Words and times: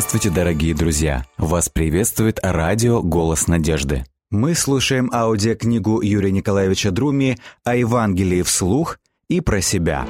Здравствуйте, 0.00 0.30
дорогие 0.30 0.74
друзья! 0.74 1.26
Вас 1.36 1.68
приветствует 1.68 2.40
радио 2.42 3.02
«Голос 3.02 3.48
надежды». 3.48 4.06
Мы 4.30 4.54
слушаем 4.54 5.10
аудиокнигу 5.12 6.00
Юрия 6.00 6.30
Николаевича 6.30 6.90
Друми 6.90 7.36
о 7.64 7.76
Евангелии 7.76 8.40
вслух 8.40 8.98
и 9.28 9.42
про 9.42 9.60
себя. 9.60 10.06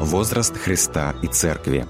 Возраст 0.00 0.56
Христа 0.56 1.14
и 1.22 1.28
Церкви 1.28 1.86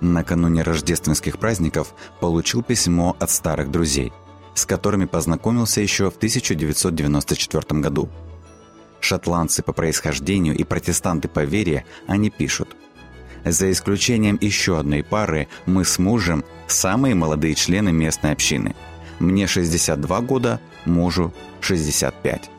Накануне 0.00 0.62
рождественских 0.62 1.38
праздников 1.38 1.92
получил 2.20 2.62
письмо 2.62 3.14
от 3.20 3.30
старых 3.30 3.70
друзей– 3.70 4.14
с 4.56 4.64
которыми 4.64 5.04
познакомился 5.04 5.82
еще 5.82 6.10
в 6.10 6.16
1994 6.16 7.80
году. 7.80 8.08
Шотландцы 9.00 9.62
по 9.62 9.72
происхождению 9.72 10.56
и 10.56 10.64
протестанты 10.64 11.28
по 11.28 11.44
вере, 11.44 11.84
они 12.06 12.30
пишут. 12.30 12.74
За 13.44 13.70
исключением 13.70 14.38
еще 14.40 14.78
одной 14.80 15.04
пары, 15.04 15.48
мы 15.66 15.84
с 15.84 15.98
мужем 15.98 16.42
самые 16.66 17.14
молодые 17.14 17.54
члены 17.54 17.92
местной 17.92 18.32
общины. 18.32 18.74
Мне 19.18 19.46
62 19.46 20.20
года, 20.22 20.60
мужу 20.86 21.34
65. 21.60 22.50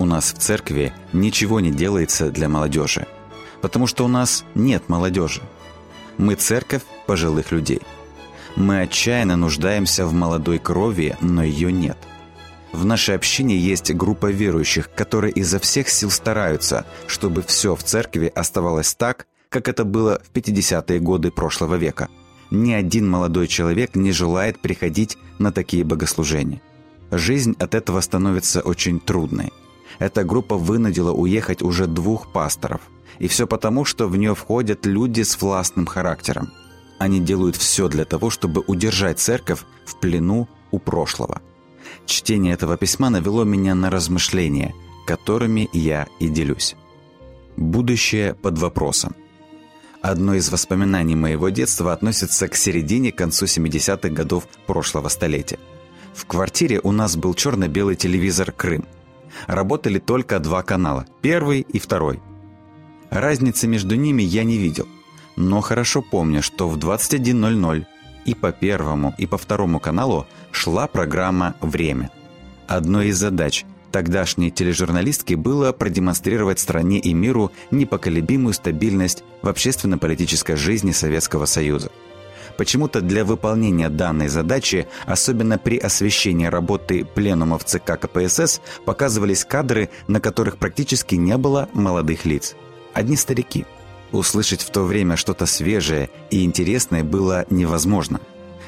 У 0.00 0.04
нас 0.04 0.32
в 0.32 0.38
церкви 0.38 0.92
ничего 1.12 1.60
не 1.60 1.70
делается 1.70 2.30
для 2.30 2.48
молодежи, 2.48 3.06
потому 3.62 3.86
что 3.86 4.04
у 4.04 4.08
нас 4.08 4.44
нет 4.56 4.88
молодежи. 4.88 5.42
Мы 6.18 6.34
церковь 6.34 6.82
пожилых 7.06 7.52
людей– 7.52 7.80
мы 8.58 8.80
отчаянно 8.80 9.36
нуждаемся 9.36 10.04
в 10.04 10.12
молодой 10.12 10.58
крови, 10.58 11.16
но 11.20 11.44
ее 11.44 11.70
нет. 11.70 11.96
В 12.72 12.84
нашей 12.84 13.14
общине 13.14 13.56
есть 13.56 13.94
группа 13.94 14.32
верующих, 14.32 14.90
которые 14.92 15.32
изо 15.32 15.60
всех 15.60 15.88
сил 15.88 16.10
стараются, 16.10 16.84
чтобы 17.06 17.42
все 17.42 17.76
в 17.76 17.84
церкви 17.84 18.30
оставалось 18.34 18.94
так, 18.94 19.28
как 19.48 19.68
это 19.68 19.84
было 19.84 20.20
в 20.24 20.36
50-е 20.36 20.98
годы 20.98 21.30
прошлого 21.30 21.76
века. 21.76 22.08
Ни 22.50 22.72
один 22.72 23.08
молодой 23.08 23.46
человек 23.46 23.94
не 23.94 24.10
желает 24.10 24.58
приходить 24.58 25.16
на 25.38 25.52
такие 25.52 25.84
богослужения. 25.84 26.60
Жизнь 27.12 27.54
от 27.60 27.76
этого 27.76 28.00
становится 28.00 28.60
очень 28.60 28.98
трудной. 28.98 29.52
Эта 30.00 30.24
группа 30.24 30.56
вынудила 30.56 31.12
уехать 31.12 31.62
уже 31.62 31.86
двух 31.86 32.32
пасторов. 32.32 32.80
И 33.20 33.28
все 33.28 33.46
потому, 33.46 33.84
что 33.84 34.08
в 34.08 34.16
нее 34.16 34.34
входят 34.34 34.84
люди 34.84 35.22
с 35.22 35.40
властным 35.40 35.86
характером– 35.86 36.50
они 36.98 37.20
делают 37.20 37.56
все 37.56 37.88
для 37.88 38.04
того, 38.04 38.30
чтобы 38.30 38.62
удержать 38.66 39.18
церковь 39.18 39.60
в 39.84 39.96
плену 39.96 40.48
у 40.70 40.78
прошлого. 40.78 41.40
Чтение 42.06 42.54
этого 42.54 42.76
письма 42.76 43.10
навело 43.10 43.44
меня 43.44 43.74
на 43.74 43.90
размышления, 43.90 44.74
которыми 45.06 45.68
я 45.72 46.06
и 46.18 46.28
делюсь. 46.28 46.76
Будущее 47.56 48.34
под 48.34 48.58
вопросом. 48.58 49.14
Одно 50.00 50.34
из 50.34 50.50
воспоминаний 50.50 51.16
моего 51.16 51.48
детства 51.48 51.92
относится 51.92 52.48
к 52.48 52.54
середине 52.54 53.10
концу 53.10 53.46
70-х 53.46 54.10
годов 54.10 54.46
прошлого 54.66 55.08
столетия. 55.08 55.58
В 56.14 56.26
квартире 56.26 56.80
у 56.82 56.92
нас 56.92 57.16
был 57.16 57.34
черно-белый 57.34 57.96
телевизор 57.96 58.52
«Крым». 58.52 58.84
Работали 59.46 59.98
только 59.98 60.38
два 60.38 60.62
канала– 60.62 61.06
первый 61.22 61.60
и 61.60 61.78
второй. 61.78 62.20
Разницы 63.10 63.66
между 63.66 63.94
ними 63.94 64.22
я 64.22 64.44
не 64.44 64.56
видел 64.56 64.86
но 65.38 65.60
хорошо 65.60 66.02
помню, 66.02 66.42
что 66.42 66.68
в 66.68 66.76
21.00 66.76 67.86
и 68.24 68.34
по 68.34 68.50
первому, 68.50 69.14
и 69.18 69.26
по 69.26 69.38
второму 69.38 69.78
каналу 69.78 70.26
шла 70.50 70.88
программа 70.88 71.54
«Время». 71.60 72.10
Одной 72.66 73.08
из 73.08 73.18
задач 73.18 73.64
тогдашней 73.92 74.50
тележурналистки 74.50 75.34
было 75.34 75.70
продемонстрировать 75.70 76.58
стране 76.58 76.98
и 76.98 77.14
миру 77.14 77.52
непоколебимую 77.70 78.52
стабильность 78.52 79.22
в 79.40 79.48
общественно-политической 79.48 80.56
жизни 80.56 80.90
Советского 80.90 81.46
Союза. 81.46 81.90
Почему-то 82.56 83.00
для 83.00 83.24
выполнения 83.24 83.88
данной 83.88 84.26
задачи, 84.26 84.88
особенно 85.06 85.56
при 85.56 85.78
освещении 85.78 86.46
работы 86.46 87.04
пленумов 87.04 87.64
ЦК 87.64 87.96
КПСС, 88.00 88.60
показывались 88.84 89.44
кадры, 89.44 89.88
на 90.08 90.20
которых 90.20 90.58
практически 90.58 91.14
не 91.14 91.36
было 91.36 91.68
молодых 91.74 92.24
лиц. 92.24 92.56
Одни 92.92 93.14
старики– 93.14 93.64
Услышать 94.12 94.62
в 94.62 94.70
то 94.70 94.84
время 94.84 95.16
что-то 95.16 95.46
свежее 95.46 96.08
и 96.30 96.44
интересное 96.44 97.04
было 97.04 97.44
невозможно. 97.50 98.20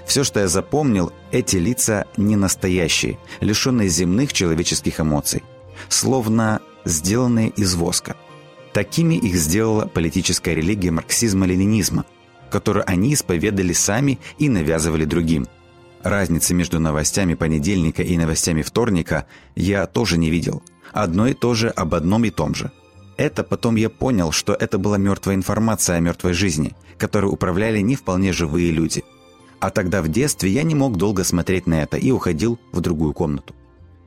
Все, 0.07 0.25
что 0.25 0.41
я 0.41 0.49
запомнил, 0.49 1.13
эти 1.31 1.57
лица 1.57 2.07
не 2.17 2.37
настоящие, 2.37 3.19
лишенные 3.41 3.89
земных 3.89 4.33
человеческих 4.33 5.01
эмоций, 5.01 5.43
словно 5.89 6.61
сделанные 6.85 7.49
из 7.51 7.75
воска. 7.75 8.17
Такими 8.73 9.15
их 9.15 9.37
сделала 9.37 9.87
политическая 9.87 10.55
религия 10.55 10.91
марксизма-ленинизма, 10.91 12.05
которую 12.51 12.89
они 12.89 13.15
исповедали 13.15 13.73
сами 13.73 14.19
и 14.39 14.49
навязывали 14.49 15.05
другим. 15.05 15.47
Разницы 16.03 16.55
между 16.55 16.81
новостями 16.81 17.35
понедельника 17.35 18.03
и 18.03 18.17
новостями 18.17 18.63
вторника 18.63 19.27
я 19.55 19.87
тоже 19.87 20.19
не 20.19 20.31
видел. 20.31 20.63
Одно 20.93 21.29
и 21.29 21.35
то 21.35 21.55
же 21.55 21.69
об 21.69 21.95
одном 21.95 22.25
и 22.25 22.31
том 22.31 22.55
же– 22.55 22.73
это 23.21 23.45
потом 23.45 23.77
я 23.77 23.91
понял, 23.91 24.33
что 24.33 24.55
это 24.55 24.79
была 24.79 24.97
мертвая 24.97 25.37
информация 25.37 25.97
о 25.97 26.01
мертвой 26.01 26.33
жизни, 26.33 26.75
которой 26.97 27.27
управляли 27.27 27.81
не 27.81 27.95
вполне 27.95 28.33
живые 28.33 28.71
люди. 28.71 29.05
А 29.61 29.69
тогда 29.69 30.01
в 30.01 30.09
детстве 30.09 30.51
я 30.51 30.63
не 30.63 30.75
мог 30.75 30.97
долго 30.97 31.23
смотреть 31.23 31.67
на 31.67 31.83
это 31.83 31.99
и 31.99 32.11
уходил 32.11 32.59
в 32.73 32.81
другую 32.81 33.13
комнату. 33.13 33.55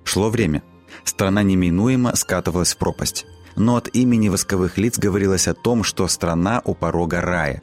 Шло 0.04 0.32
время. 0.32 0.64
Страна 1.04 1.44
неминуемо 1.44 2.16
скатывалась 2.16 2.74
в 2.74 2.78
пропасть. 2.78 3.28
Но 3.56 3.76
от 3.76 3.88
имени 3.96 4.30
восковых 4.30 4.80
лиц 4.80 4.98
говорилось 4.98 5.48
о 5.48 5.54
том, 5.54 5.84
что 5.84 6.08
страна 6.08 6.64
у 6.66 6.74
порога 6.74 7.22
рая. 7.22 7.62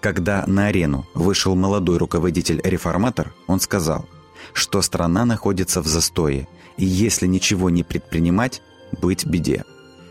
Когда 0.00 0.44
на 0.46 0.68
арену 0.68 1.06
вышел 1.14 1.56
молодой 1.56 1.98
руководитель-реформатор, 1.98 3.34
он 3.48 3.58
сказал, 3.58 4.06
что 4.52 4.80
страна 4.80 5.24
находится 5.24 5.82
в 5.82 5.88
застое, 5.88 6.46
и 6.76 6.84
если 6.84 7.26
ничего 7.26 7.68
не 7.68 7.82
предпринимать, 7.82 8.62
быть 9.02 9.26
беде. 9.26 9.64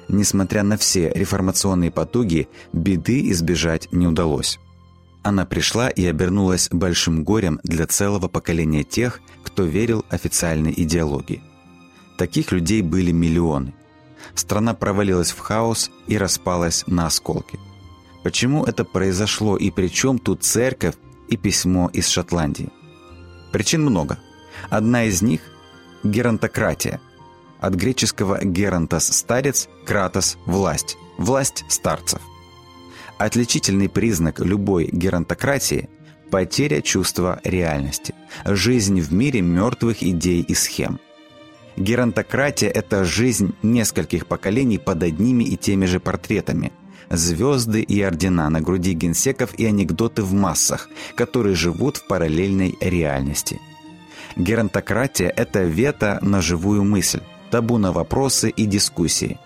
Несмотря 0.08 0.64
на 0.64 0.78
все 0.78 1.12
реформационные 1.14 1.92
потуги, 1.92 2.48
беды 2.72 3.30
избежать 3.32 3.88
не 3.92 4.08
удалось. 4.08 4.60
Она 5.22 5.46
пришла 5.46 5.90
и 5.90 6.06
обернулась 6.06 6.68
большим 6.72 7.24
горем 7.24 7.60
для 7.64 7.88
целого 7.88 8.28
поколения 8.28 8.84
тех, 8.84 9.22
кто 9.44 9.64
верил 9.64 10.06
официальной 10.10 10.74
идеологии. 10.76 11.42
Таких 12.18 12.52
людей 12.52 12.82
были 12.82 13.12
миллионы. 13.12 13.74
Страна 14.36 14.74
провалилась 14.74 15.32
в 15.32 15.40
хаос 15.40 15.92
и 16.08 16.18
распалась 16.18 16.84
на 16.88 17.08
осколки. 17.08 17.60
Почему 18.24 18.66
это 18.66 18.84
произошло 18.84 19.58
и 19.58 19.70
при 19.72 19.88
чем 19.88 20.20
тут 20.20 20.44
церковь 20.44 20.96
и 21.30 21.38
письмо 21.38 21.90
из 21.94 22.08
Шотландии? 22.08 22.70
Причин 23.52 23.84
много. 23.84 24.20
Одна 24.70 25.06
из 25.06 25.22
них– 25.22 25.42
геронтократия– 26.04 27.00
от 27.64 27.76
греческого 27.76 28.44
«геронтос»– 28.44 29.08
старец, 29.12 29.70
«кратос»– 29.86 30.38
власть, 30.46 30.98
власть 31.18 31.64
старцев. 31.70 32.22
Отличительный 33.18 33.88
признак 33.88 34.42
любой 34.42 34.90
геронтократии– 34.92 35.90
потеря 36.30 36.82
чувства 36.82 37.40
реальности, 37.46 38.14
жизнь 38.44 39.00
в 39.00 39.14
мире 39.14 39.42
мертвых 39.42 40.04
идей 40.04 40.42
и 40.42 40.54
схем. 40.54 41.00
Геронтократия– 41.78 42.70
это 42.74 43.06
жизнь 43.06 43.56
нескольких 43.64 44.28
поколений 44.28 44.78
под 44.78 45.02
одними 45.02 45.46
и 45.46 45.56
теми 45.56 45.86
же 45.86 46.02
портретами– 46.02 46.74
звезды 47.10 47.82
и 47.82 48.02
ордена 48.02 48.50
на 48.50 48.60
груди 48.60 48.94
генсеков 48.94 49.54
и 49.58 49.66
анекдоты 49.66 50.22
в 50.24 50.34
массах, 50.34 50.90
которые 51.16 51.56
живут 51.56 51.98
в 51.98 52.08
параллельной 52.08 52.76
реальности. 52.82 53.62
Геронтократия– 54.36 55.30
это 55.38 55.64
вето 55.64 56.20
на 56.22 56.42
живую 56.42 56.84
мысль, 56.84 57.22
табу 57.54 57.78
на 57.78 57.92
вопросы 57.92 58.50
и 58.50 58.66
дискуссии. 58.66 59.38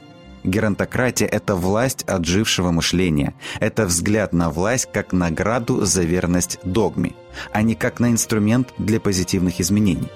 Геронтократия– 0.45 1.27
это 1.31 1.55
власть 1.55 2.03
отжившего 2.07 2.71
мышления. 2.71 3.33
Это 3.59 3.85
взгляд 3.85 4.31
на 4.31 4.49
власть 4.49 4.87
как 4.93 5.11
награду 5.11 5.83
за 5.83 6.03
верность 6.03 6.57
догме, 6.63 7.11
а 7.51 7.61
не 7.63 7.75
как 7.75 7.99
на 7.99 8.09
инструмент 8.11 8.73
для 8.77 9.01
позитивных 9.01 9.59
изменений. 9.59 10.07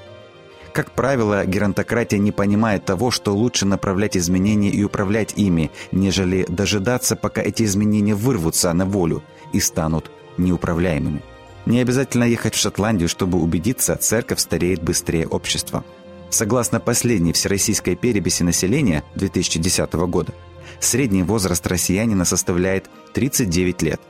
Как 0.71 0.91
правило, 0.91 1.45
геронтократия 1.45 2.17
не 2.17 2.31
понимает 2.31 2.85
того, 2.85 3.11
что 3.11 3.35
лучше 3.35 3.65
направлять 3.65 4.15
изменения 4.15 4.69
и 4.69 4.85
управлять 4.85 5.33
ими, 5.35 5.69
нежели 5.91 6.45
дожидаться, 6.47 7.17
пока 7.17 7.41
эти 7.41 7.63
изменения 7.63 8.15
вырвутся 8.15 8.71
на 8.71 8.85
волю 8.85 9.21
и 9.51 9.59
станут 9.59 10.09
неуправляемыми. 10.37 11.21
Не 11.65 11.81
обязательно 11.81 12.23
ехать 12.23 12.55
в 12.55 12.57
Шотландию, 12.57 13.09
чтобы 13.09 13.37
убедиться, 13.37 13.97
церковь 13.97 14.39
стареет 14.39 14.81
быстрее 14.81 15.27
общества. 15.27 15.83
Согласно 16.31 16.79
последней 16.79 17.33
всероссийской 17.33 17.97
переписи 17.97 18.41
населения 18.43 19.03
2010 19.15 19.93
года, 19.93 20.33
средний 20.79 21.23
возраст 21.23 21.67
россиянина 21.67 22.23
составляет 22.23 22.89
39 23.13 23.81
лет. 23.81 24.01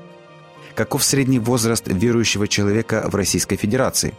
Каков 0.76 1.04
средний 1.04 1.40
возраст 1.40 1.88
верующего 1.88 2.48
человека 2.48 3.10
в 3.12 3.16
Российской 3.16 3.56
Федерации? 3.56 4.14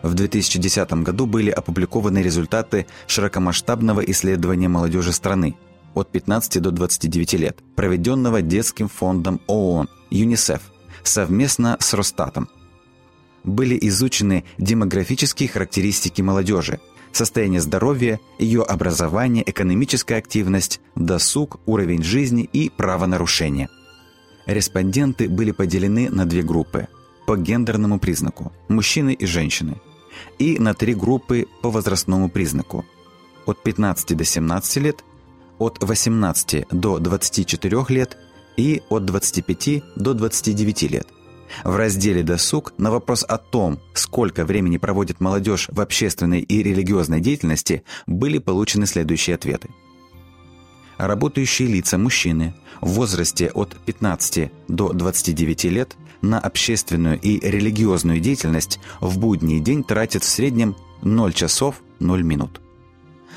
В 0.00 0.14
2010 0.14 0.92
году 1.02 1.26
были 1.26 1.50
опубликованы 1.50 2.22
результаты 2.22 2.86
широкомасштабного 3.08 4.00
исследования 4.00 4.68
молодежи 4.68 5.12
страны 5.12 5.56
от 5.94 6.10
15 6.12 6.62
до 6.62 6.70
29 6.70 7.32
лет, 7.34 7.58
проведенного 7.74 8.42
Детским 8.42 8.88
фондом 8.88 9.40
ООН 9.48 9.88
ЮНИСЕФ 10.10 10.62
совместно 11.02 11.76
с 11.80 11.94
Росстатом. 11.94 12.48
Были 13.42 13.76
изучены 13.88 14.44
демографические 14.58 15.48
характеристики 15.48 16.22
молодежи, 16.22 16.78
состояние 17.12 17.60
здоровья, 17.60 18.20
ее 18.38 18.62
образование, 18.62 19.48
экономическая 19.48 20.16
активность, 20.16 20.80
досуг, 20.94 21.60
уровень 21.66 22.02
жизни 22.02 22.48
и 22.52 22.70
правонарушения. 22.70 23.68
Респонденты 24.46 25.28
были 25.28 25.52
поделены 25.52 26.10
на 26.10 26.26
две 26.26 26.42
группы 26.42 26.88
по 27.26 27.36
гендерному 27.36 27.98
признаку– 27.98 28.52
мужчины 28.68 29.12
и 29.12 29.26
женщины– 29.26 29.80
и 30.38 30.58
на 30.58 30.74
три 30.74 30.94
группы 30.94 31.46
по 31.62 31.70
возрастному 31.70 32.28
признаку– 32.28 32.84
от 33.46 33.62
15 33.62 34.16
до 34.16 34.24
17 34.24 34.76
лет, 34.76 35.04
от 35.58 35.82
18 35.82 36.66
до 36.70 36.98
24 36.98 37.84
лет 37.88 38.16
и 38.56 38.82
от 38.88 39.04
25 39.04 39.82
до 39.96 40.14
29 40.14 40.82
лет. 40.90 41.08
В 41.64 41.76
разделе 41.76 42.22
«Досуг» 42.22 42.72
на 42.78 42.90
вопрос 42.90 43.24
о 43.26 43.38
том, 43.38 43.80
сколько 43.94 44.44
времени 44.44 44.76
проводит 44.76 45.20
молодежь 45.20 45.68
в 45.70 45.80
общественной 45.80 46.40
и 46.40 46.62
религиозной 46.62 47.20
деятельности, 47.20 47.82
были 48.06 48.38
получены 48.38 48.86
следующие 48.86 49.34
ответы. 49.34 49.68
Работающие 50.96 51.68
лица 51.68 51.98
мужчины 51.98 52.54
в 52.80 52.90
возрасте 52.90 53.50
от 53.54 53.76
15 53.86 54.50
до 54.68 54.92
29 54.92 55.64
лет– 55.64 55.96
на 56.22 56.38
общественную 56.38 57.18
и 57.20 57.38
религиозную 57.40 58.20
деятельность 58.20 58.78
в 59.00 59.18
будний 59.18 59.60
день 59.60 59.84
тратят 59.84 60.22
в 60.22 60.28
среднем 60.28 60.76
0 61.02 61.32
часов 61.32 61.76
0 61.98 62.22
минут. 62.22 62.60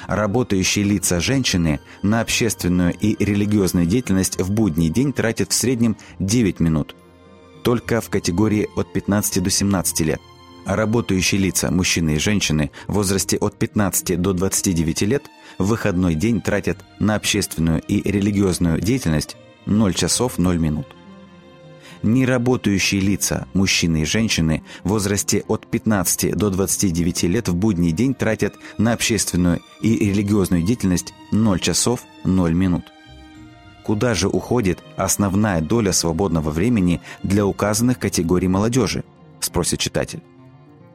Работающие 0.08 0.84
лица 0.84 1.22
женщины 1.22 1.80
на 2.02 2.20
общественную 2.20 2.94
и 2.94 3.16
религиозную 3.24 3.86
деятельность 3.86 4.40
в 4.40 4.52
будний 4.52 4.90
день 4.90 5.14
тратят 5.14 5.52
в 5.52 5.54
среднем 5.54 5.96
9 6.20 6.60
минут, 6.60 6.96
только 7.64 8.02
в 8.02 8.10
категории 8.10 8.70
от 8.76 8.92
15 8.94 9.42
до 9.42 9.50
17 9.50 10.02
лет. 10.02 10.22
А 10.66 10.76
работающие 10.76 11.42
лица, 11.42 11.72
мужчины 11.72 12.16
и 12.16 12.20
женщины 12.20 12.72
в 12.88 12.94
возрасте 12.94 13.38
от 13.38 13.58
15 13.58 14.22
до 14.22 14.34
29 14.34 15.02
лет 15.02 15.24
в 15.58 15.68
выходной 15.68 16.16
день 16.16 16.42
тратят 16.42 16.78
на 17.00 17.16
общественную 17.16 17.82
и 17.82 18.02
религиозную 18.10 18.80
деятельность 18.80 19.36
0 19.66 19.94
часов 19.94 20.38
0 20.38 20.58
минут 20.58 20.88
неработающие 22.04 23.02
лица, 23.02 23.48
мужчины 23.54 24.02
и 24.02 24.06
женщины 24.06 24.64
в 24.84 24.90
возрасте 24.90 25.44
от 25.48 25.66
15 25.66 26.36
до 26.36 26.50
29 26.50 27.24
лет 27.24 27.48
в 27.48 27.56
будний 27.56 27.92
день 27.92 28.14
тратят 28.14 28.56
на 28.78 28.94
общественную 28.94 29.62
и 29.82 29.98
религиозную 29.98 30.64
деятельность 30.64 31.14
0 31.32 31.60
часов 31.60 32.02
0 32.26 32.54
минут. 32.54 32.93
Куда 33.84 34.14
же 34.14 34.28
уходит 34.28 34.80
основная 34.96 35.62
доля 35.62 35.92
свободного 35.92 36.50
времени 36.52 37.02
для 37.22 37.46
указанных 37.46 38.00
категорий 38.00 38.48
молодежи? 38.48 39.04
Спросит 39.40 39.80
читатель. 39.80 40.22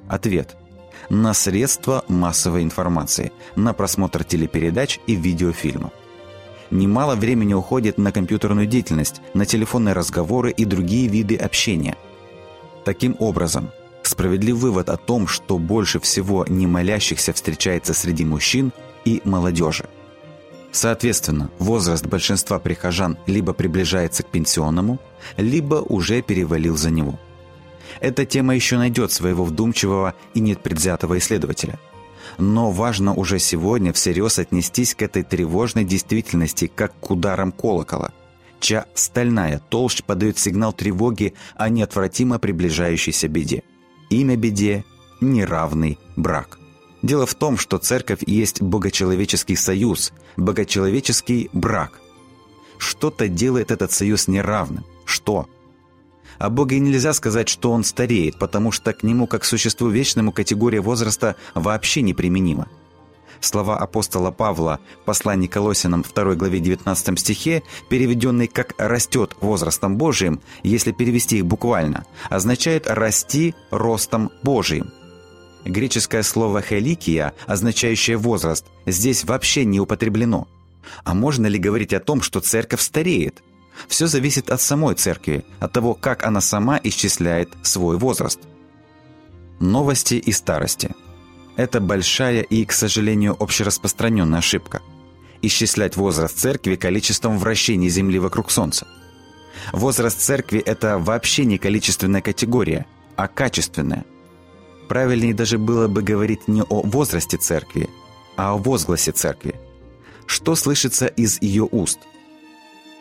Ответ. 0.08 0.56
На 1.10 1.34
средства 1.34 2.04
массовой 2.08 2.62
информации, 2.62 3.32
на 3.56 3.72
просмотр 3.72 4.24
телепередач 4.24 5.00
и 5.06 5.14
видеофильмов 5.14 5.92
немало 6.70 7.14
времени 7.14 7.54
уходит 7.54 7.98
на 7.98 8.12
компьютерную 8.12 8.66
деятельность, 8.66 9.20
на 9.34 9.46
телефонные 9.46 9.94
разговоры 9.94 10.50
и 10.50 10.64
другие 10.64 11.08
виды 11.08 11.36
общения. 11.36 11.96
Таким 12.84 13.16
образом, 13.18 13.70
справедлив 14.02 14.56
вывод 14.56 14.88
о 14.88 14.96
том, 14.96 15.26
что 15.26 15.58
больше 15.58 16.00
всего 16.00 16.44
немолящихся 16.48 17.32
встречается 17.32 17.94
среди 17.94 18.24
мужчин 18.24 18.72
и 19.04 19.20
молодежи. 19.24 19.88
Соответственно, 20.70 21.50
возраст 21.58 22.06
большинства 22.06 22.58
прихожан 22.58 23.16
либо 23.26 23.52
приближается 23.52 24.22
к 24.22 24.30
пенсионному, 24.30 24.98
либо 25.36 25.76
уже 25.76 26.22
перевалил 26.22 26.76
за 26.76 26.90
него. 26.90 27.18
Эта 28.00 28.26
тема 28.26 28.54
еще 28.54 28.76
найдет 28.76 29.10
своего 29.10 29.44
вдумчивого 29.44 30.14
и 30.34 30.40
непредвзятого 30.40 31.18
исследователя– 31.18 31.78
но 32.36 32.70
важно 32.70 33.14
уже 33.14 33.38
сегодня 33.38 33.92
всерьез 33.92 34.38
отнестись 34.38 34.94
к 34.94 35.02
этой 35.02 35.22
тревожной 35.22 35.84
действительности, 35.84 36.70
как 36.72 36.98
к 37.00 37.10
ударам 37.10 37.52
колокола, 37.52 38.12
чья 38.60 38.86
стальная 38.94 39.60
толща 39.70 40.04
подает 40.04 40.38
сигнал 40.38 40.72
тревоги 40.72 41.34
о 41.56 41.68
неотвратимо 41.68 42.38
приближающейся 42.38 43.28
беде. 43.28 43.62
Имя 44.10 44.36
беде– 44.36 44.84
неравный 45.20 45.98
брак. 46.16 46.58
Дело 47.02 47.26
в 47.26 47.34
том, 47.34 47.56
что 47.58 47.78
церковь 47.78 48.22
есть 48.26 48.60
богочеловеческий 48.60 49.56
союз, 49.56 50.12
богочеловеческий 50.36 51.48
брак. 51.52 52.00
Что-то 52.78 53.28
делает 53.28 53.70
этот 53.70 53.92
союз 53.92 54.28
неравным. 54.28 54.84
Что? 55.04 55.48
О 56.38 56.50
Боге 56.50 56.78
нельзя 56.78 57.12
сказать, 57.12 57.48
что 57.48 57.72
он 57.72 57.82
стареет, 57.84 58.38
потому 58.38 58.70
что 58.70 58.92
к 58.92 59.02
нему, 59.02 59.26
как 59.26 59.42
к 59.42 59.44
существу 59.44 59.88
вечному, 59.88 60.32
категория 60.32 60.80
возраста 60.80 61.36
вообще 61.54 62.02
неприменима. 62.02 62.68
Слова 63.40 63.78
апостола 63.78 64.32
Павла 64.32 64.80
в 65.02 65.04
послании 65.04 65.46
Колосинам 65.46 66.02
2 66.02 66.34
главе 66.34 66.58
19 66.58 67.18
стихе, 67.18 67.62
переведенные 67.88 68.48
как 68.48 68.74
«растет 68.78 69.36
возрастом 69.40 69.96
Божиим», 69.96 70.40
если 70.64 70.90
перевести 70.90 71.38
их 71.38 71.46
буквально, 71.46 72.04
означают 72.30 72.88
«расти 72.88 73.54
ростом 73.70 74.30
Божиим». 74.42 74.92
Греческое 75.64 76.22
слово 76.22 76.62
«хеликия», 76.62 77.32
означающее 77.46 78.16
«возраст», 78.16 78.64
здесь 78.86 79.24
вообще 79.24 79.64
не 79.64 79.80
употреблено. 79.80 80.48
А 81.04 81.14
можно 81.14 81.46
ли 81.46 81.58
говорить 81.58 81.92
о 81.92 82.00
том, 82.00 82.22
что 82.22 82.40
церковь 82.40 82.80
стареет? 82.80 83.42
Все 83.86 84.06
зависит 84.06 84.50
от 84.50 84.60
самой 84.60 84.94
церкви, 84.94 85.44
от 85.60 85.72
того, 85.72 85.94
как 85.94 86.24
она 86.24 86.40
сама 86.40 86.80
исчисляет 86.82 87.50
свой 87.62 87.96
возраст. 87.96 88.40
Новости 89.60 90.14
и 90.14 90.32
старости. 90.32 90.94
Это 91.56 91.80
большая 91.80 92.42
и, 92.42 92.64
к 92.64 92.72
сожалению, 92.72 93.36
общераспространенная 93.38 94.38
ошибка. 94.38 94.80
Исчислять 95.42 95.96
возраст 95.96 96.36
церкви 96.36 96.76
количеством 96.76 97.38
вращений 97.38 97.88
Земли 97.88 98.18
вокруг 98.18 98.50
Солнца. 98.50 98.86
Возраст 99.72 100.20
церкви– 100.20 100.58
это 100.66 100.98
вообще 100.98 101.44
не 101.44 101.58
количественная 101.58 102.20
категория, 102.20 102.86
а 103.16 103.28
качественная. 103.28 104.04
Правильнее 104.88 105.34
даже 105.34 105.58
было 105.58 105.86
бы 105.88 106.02
говорить 106.02 106.48
не 106.48 106.62
о 106.62 106.82
возрасте 106.82 107.36
церкви, 107.36 107.88
а 108.36 108.52
о 108.52 108.56
возгласе 108.56 109.12
церкви. 109.12 109.54
Что 110.26 110.54
слышится 110.54 111.06
из 111.06 111.40
ее 111.42 111.68
уст– 111.70 112.00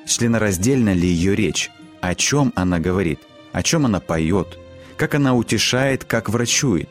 членораздельна 0.08 0.94
ли 0.94 1.08
ее 1.08 1.36
речь, 1.36 1.70
о 2.02 2.16
чем 2.16 2.54
она 2.56 2.80
говорит, 2.80 3.20
о 3.52 3.62
чем 3.64 3.86
она 3.86 4.00
поет, 4.00 4.58
как 4.98 5.16
она 5.16 5.36
утешает, 5.36 6.04
как 6.06 6.30
врачует, 6.30 6.90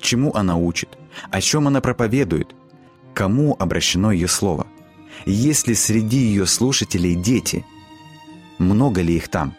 чему 0.00 0.32
она 0.34 0.56
учит, 0.56 0.90
о 1.30 1.40
чем 1.40 1.66
она 1.66 1.80
проповедует, 1.80 2.54
кому 3.14 3.56
обращено 3.58 4.12
ее 4.12 4.28
слово. 4.28 4.66
Есть 5.26 5.68
ли 5.68 5.74
среди 5.74 6.18
ее 6.18 6.46
слушателей 6.46 7.14
дети? 7.14 7.64
Много 8.58 9.02
ли 9.02 9.16
их 9.16 9.28
там? 9.28 9.54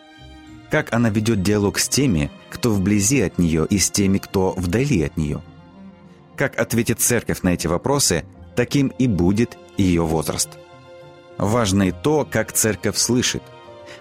Как 0.74 0.92
она 0.92 1.12
ведет 1.12 1.44
диалог 1.44 1.78
с 1.78 1.88
теми, 1.88 2.32
кто 2.50 2.72
вблизи 2.72 3.22
от 3.22 3.38
нее, 3.38 3.68
и 3.70 3.78
с 3.78 3.92
теми, 3.92 4.18
кто 4.18 4.56
вдали 4.58 5.04
от 5.04 5.18
нее? 5.18 5.44
Как 6.36 6.58
ответит 6.58 7.00
церковь 7.00 7.44
на 7.44 7.50
эти 7.50 7.68
вопросы, 7.68 8.26
таким 8.56 8.88
и 8.88 9.06
будет 9.06 9.56
ее 9.78 10.02
возраст. 10.02 10.50
Важно 11.38 11.90
и 11.90 11.92
то, 11.92 12.28
как 12.28 12.54
церковь 12.54 12.98
слышит. 12.98 13.44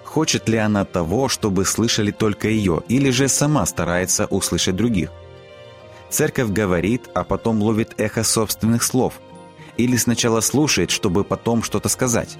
Хочет 0.02 0.49
ли 0.49 0.57
она 0.57 0.87
того, 0.87 1.29
чтобы 1.29 1.67
слышали 1.67 2.11
только 2.11 2.49
ее, 2.49 2.83
или 2.88 3.11
же 3.11 3.29
сама 3.29 3.67
старается 3.67 4.25
услышать 4.25 4.75
других? 4.75 5.11
Церковь 6.09 6.49
говорит, 6.49 7.02
а 7.12 7.23
потом 7.23 7.61
ловит 7.61 8.00
эхо 8.00 8.25
собственных 8.25 8.83
слов. 8.83 9.21
Или 9.76 9.99
сначала 9.99 10.41
слушает, 10.41 10.91
чтобы 10.91 11.23
потом 11.23 11.62
что-то 11.62 11.91
сказать. 11.91 12.38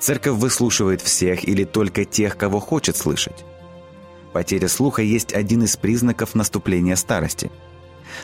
Церковь 0.00 0.38
выслушивает 0.38 1.02
всех 1.02 1.46
или 1.46 1.64
только 1.64 2.04
тех, 2.04 2.36
кого 2.36 2.58
хочет 2.58 2.96
слышать. 2.96 3.44
Потеря 4.32 4.68
слуха 4.68 5.02
есть 5.02 5.32
один 5.32 5.62
из 5.62 5.76
признаков 5.76 6.34
наступления 6.34 6.96
старости– 6.96 7.50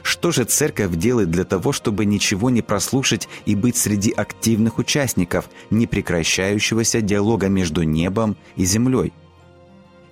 что 0.03 0.31
же 0.31 0.45
церковь 0.45 0.97
делает 0.97 1.31
для 1.31 1.45
того, 1.45 1.73
чтобы 1.73 2.05
ничего 2.05 2.51
не 2.51 2.63
прослушать 2.63 3.29
и 3.45 3.55
быть 3.55 3.77
среди 3.77 4.11
активных 4.11 4.79
участников 4.79 5.49
непрекращающегося 5.71 7.01
диалога 7.01 7.49
между 7.49 7.83
небом 7.83 8.37
и 8.57 8.65
землей? 8.65 9.13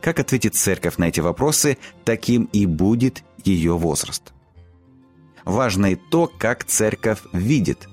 Как 0.01 0.21
ответит 0.21 0.55
церковь 0.55 0.99
на 0.99 1.09
эти 1.09 1.21
вопросы, 1.21 1.79
таким 2.05 2.45
и 2.53 2.67
будет 2.67 3.25
ее 3.45 3.77
возраст. 3.77 4.33
Важно 5.45 5.93
и 5.93 5.97
то, 5.97 6.31
как 6.39 6.65
церковь 6.65 7.21
видит. 7.33 7.89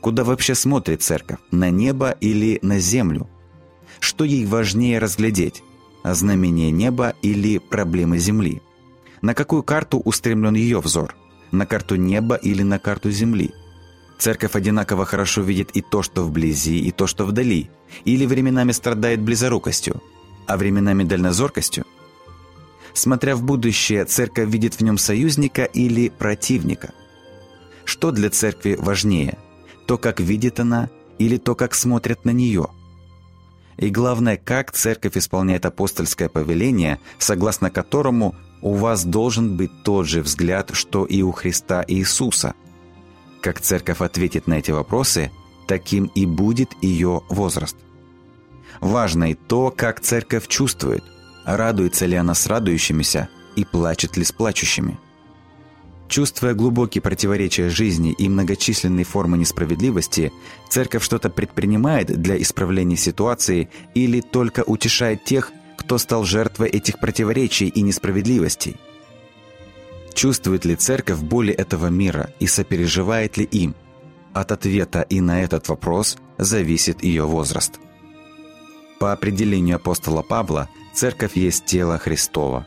Куда 0.00 0.24
вообще 0.24 0.54
смотрит 0.54 1.02
церковь? 1.02 1.38
На 1.50 1.70
небо 1.70 2.10
или 2.20 2.58
на 2.62 2.78
землю? 2.78 3.28
Что 4.00 4.24
ей 4.24 4.46
важнее 4.46 4.98
разглядеть? 4.98 5.62
Знамение 6.04 6.70
неба 6.70 7.14
или 7.22 7.58
проблемы 7.58 8.18
земли? 8.18 8.62
На 9.20 9.34
какую 9.34 9.62
карту 9.62 9.98
устремлен 9.98 10.54
ее 10.54 10.80
взор? 10.80 11.16
На 11.50 11.66
карту 11.66 11.96
неба 11.96 12.36
или 12.36 12.62
на 12.62 12.78
карту 12.78 13.10
земли? 13.10 13.52
Церковь 14.18 14.54
одинаково 14.54 15.04
хорошо 15.04 15.42
видит 15.42 15.70
и 15.72 15.80
то, 15.80 16.02
что 16.02 16.24
вблизи, 16.24 16.78
и 16.80 16.90
то, 16.90 17.06
что 17.06 17.24
вдали, 17.24 17.70
или 18.04 18.26
временами 18.26 18.72
страдает 18.72 19.20
близорукостью, 19.20 20.02
а 20.46 20.56
временами 20.56 21.04
дальнозоркостью. 21.04 21.84
Смотря 22.94 23.36
в 23.36 23.42
будущее, 23.42 24.04
церковь 24.04 24.48
видит 24.48 24.74
в 24.74 24.80
нем 24.80 24.98
союзника 24.98 25.64
или 25.64 26.08
противника. 26.08 26.92
Что 27.84 28.10
для 28.10 28.28
церкви 28.30 28.76
важнее? 28.78 29.38
То, 29.88 29.98
как 29.98 30.20
видит 30.20 30.60
она, 30.60 30.88
или 31.18 31.36
то, 31.36 31.56
как 31.56 31.74
смотрят 31.74 32.24
на 32.24 32.30
нее? 32.30 32.68
И 33.76 33.90
главное, 33.90 34.36
как 34.36 34.70
церковь 34.70 35.16
исполняет 35.16 35.66
апостольское 35.66 36.28
повеление, 36.28 37.00
согласно 37.18 37.70
которому 37.70 38.36
у 38.62 38.74
вас 38.74 39.04
должен 39.04 39.56
быть 39.56 39.70
тот 39.82 40.06
же 40.06 40.22
взгляд, 40.22 40.70
что 40.74 41.04
и 41.04 41.22
у 41.22 41.32
Христа 41.32 41.84
Иисуса– 41.88 42.54
как 43.40 43.60
церковь 43.60 44.00
ответит 44.00 44.46
на 44.46 44.54
эти 44.54 44.70
вопросы, 44.70 45.30
таким 45.66 46.06
и 46.14 46.26
будет 46.26 46.70
ее 46.82 47.22
возраст. 47.28 47.76
Важно 48.80 49.30
и 49.30 49.34
то, 49.34 49.72
как 49.74 50.00
церковь 50.00 50.48
чувствует, 50.48 51.04
радуется 51.44 52.06
ли 52.06 52.16
она 52.16 52.34
с 52.34 52.46
радующимися 52.46 53.28
и 53.56 53.64
плачет 53.64 54.16
ли 54.16 54.24
с 54.24 54.32
плачущими. 54.32 54.98
Чувствуя 56.08 56.54
глубокие 56.54 57.02
противоречия 57.02 57.68
жизни 57.68 58.12
и 58.12 58.28
многочисленные 58.28 59.04
формы 59.04 59.36
несправедливости, 59.38 60.32
церковь 60.68 61.04
что-то 61.04 61.28
предпринимает 61.30 62.06
для 62.20 62.40
исправления 62.40 62.96
ситуации 62.96 63.68
или 63.94 64.20
только 64.20 64.62
утешает 64.64 65.24
тех, 65.24 65.52
кто 65.76 65.98
стал 65.98 66.24
жертвой 66.24 66.68
этих 66.68 66.98
противоречий 66.98 67.68
и 67.68 67.82
несправедливостей– 67.82 68.76
Чувствует 70.18 70.64
ли 70.64 70.74
церковь 70.74 71.20
боли 71.20 71.54
этого 71.54 71.86
мира 71.86 72.30
и 72.40 72.48
сопереживает 72.48 73.36
ли 73.36 73.44
им? 73.44 73.76
От 74.32 74.50
ответа 74.50 75.02
и 75.02 75.20
на 75.20 75.44
этот 75.44 75.68
вопрос 75.68 76.18
зависит 76.38 77.04
ее 77.04 77.22
возраст. 77.22 77.78
По 78.98 79.12
определению 79.12 79.76
апостола 79.76 80.22
Павла, 80.22 80.68
церковь 80.92 81.36
есть 81.36 81.66
тело 81.66 81.98
Христова. 81.98 82.66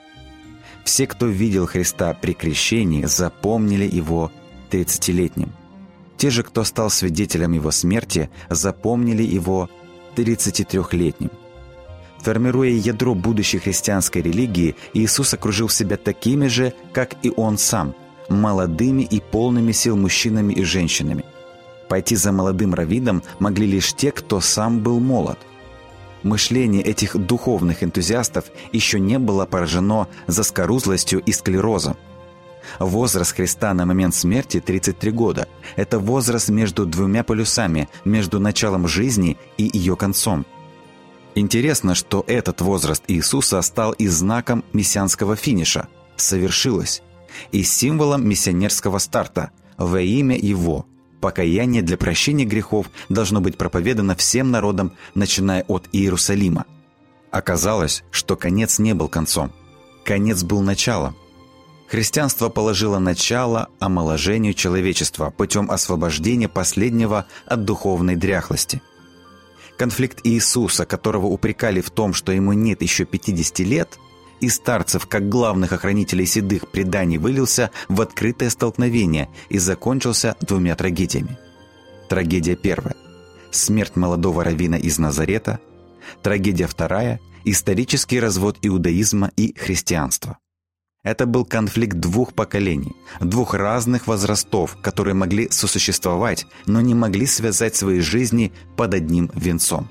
Все, 0.84 1.08
кто 1.08 1.28
видел 1.28 1.68
Христа 1.68 2.14
при 2.14 2.34
крещении, 2.34 3.06
запомнили 3.06 3.90
его 3.90 4.32
30-летним. 4.72 5.52
Те 6.18 6.30
же, 6.30 6.44
кто 6.44 6.64
стал 6.64 6.90
свидетелем 6.90 7.54
его 7.54 7.72
смерти, 7.72 8.30
запомнили 8.50 9.24
его 9.24 9.70
33-летним. 10.16 11.32
Формируя 12.20 12.70
ядро 12.70 13.16
будущей 13.16 13.58
христианской 13.58 14.22
религии, 14.22 14.76
Иисус 14.94 15.34
окружил 15.34 15.70
себя 15.70 15.98
такими 15.98 16.48
же, 16.48 16.74
как 16.94 17.16
и 17.24 17.32
Он 17.36 17.58
сам, 17.58 17.96
молодыми 18.30 19.02
и 19.02 19.20
полными 19.20 19.72
сил 19.72 19.98
мужчинами 19.98 20.54
и 20.54 20.64
женщинами. 20.64 21.26
Пойти 21.90 22.16
за 22.16 22.32
молодым 22.32 22.74
раввином 22.76 23.24
могли 23.40 23.66
лишь 23.66 23.94
те, 23.94 24.12
кто 24.12 24.40
сам 24.40 24.80
был 24.80 25.00
молод. 25.00 25.40
Мышление 26.24 26.84
этих 26.84 27.18
духовных 27.18 27.84
энтузиастов 27.84 28.46
еще 28.72 29.00
не 29.00 29.18
было 29.20 29.46
поражено 29.46 30.08
заскорузлостью 30.28 31.20
и 31.20 31.32
склерозом. 31.32 31.98
Возраст 32.80 33.36
Христа 33.36 33.74
на 33.74 33.86
момент 33.86 34.14
смерти 34.14 34.60
33 34.60 35.12
года. 35.12 35.48
Это 35.76 36.00
возраст 36.00 36.50
между 36.50 36.86
двумя 36.86 37.24
полюсами, 37.24 37.90
между 38.06 38.40
началом 38.40 38.88
жизни 38.88 39.38
и 39.58 39.70
ее 39.74 39.96
концом– 39.96 40.46
Интересно, 41.36 41.96
что 41.96 42.26
этот 42.28 42.62
возраст 42.62 43.04
Иисуса 43.08 43.62
стал 43.62 43.94
и 43.94 44.08
знаком 44.08 44.66
мессианского 44.74 45.36
финиша 45.36 45.88
«совершилось» 46.18 47.02
и 47.54 47.64
символом 47.64 48.28
миссионерского 48.28 48.98
старта 48.98 49.52
во 49.78 50.02
имя 50.02 50.38
Его. 50.38 50.86
Покаяние 51.22 51.82
для 51.82 51.98
прощения 51.98 52.44
грехов 52.44 52.88
должно 53.08 53.40
быть 53.40 53.58
проповедано 53.58 54.16
всем 54.16 54.52
народам, 54.52 54.92
начиная 55.16 55.64
от 55.68 55.88
Иерусалима. 55.94 56.66
Оказалось, 57.30 58.04
что 58.12 58.36
конец 58.36 58.80
не 58.80 58.94
был 58.94 59.08
концом. 59.08 59.54
Конец 60.04 60.44
был 60.44 60.62
началом. 60.62 61.16
Христианство 61.88 62.50
положило 62.50 63.00
начало 63.00 63.70
омоложению 63.80 64.54
человечества 64.54 65.30
путем 65.30 65.72
освобождения 65.72 66.50
последнего 66.50 67.26
от 67.46 67.64
духовной 67.64 68.16
дряхлости– 68.16 68.82
Конфликт 69.82 70.20
Иисуса, 70.24 70.86
которого 70.86 71.26
упрекали 71.26 71.82
в 71.82 71.90
том, 71.90 72.14
что 72.14 72.32
ему 72.32 72.54
нет 72.54 72.84
еще 72.84 73.04
50 73.04 73.60
лет, 73.62 73.98
и 74.42 74.50
старцев, 74.50 75.08
как 75.08 75.30
главных 75.30 75.72
охранителей 75.72 76.26
седых 76.26 76.70
преданий, 76.70 77.18
вылился 77.18 77.72
в 77.88 78.02
открытое 78.02 78.50
столкновение 78.50 79.30
и 79.50 79.58
закончился 79.58 80.36
двумя 80.42 80.76
трагедиями. 80.76 81.38
Трагедия 82.10 82.56
первая– 82.56 82.96
смерть 83.52 83.96
молодого 83.96 84.44
равина 84.44 84.76
из 84.76 85.00
Назарета. 85.00 85.60
Трагедия 86.22 86.68
вторая– 86.68 87.20
исторический 87.46 88.20
развод 88.20 88.58
иудаизма 88.62 89.32
и 89.38 89.58
христианства. 89.58 90.38
Это 91.04 91.26
был 91.26 91.46
конфликт 91.46 91.98
двух 91.98 92.34
поколений, 92.34 92.94
двух 93.20 93.56
разных 93.56 94.08
возрастов, 94.08 94.78
которые 94.82 95.16
могли 95.16 95.50
сосуществовать, 95.50 96.46
но 96.68 96.82
не 96.82 96.94
могли 96.94 97.26
связать 97.26 97.76
свои 97.76 98.02
жизни 98.02 98.52
под 98.78 98.94
одним 98.94 99.32
венцом. 99.34 99.88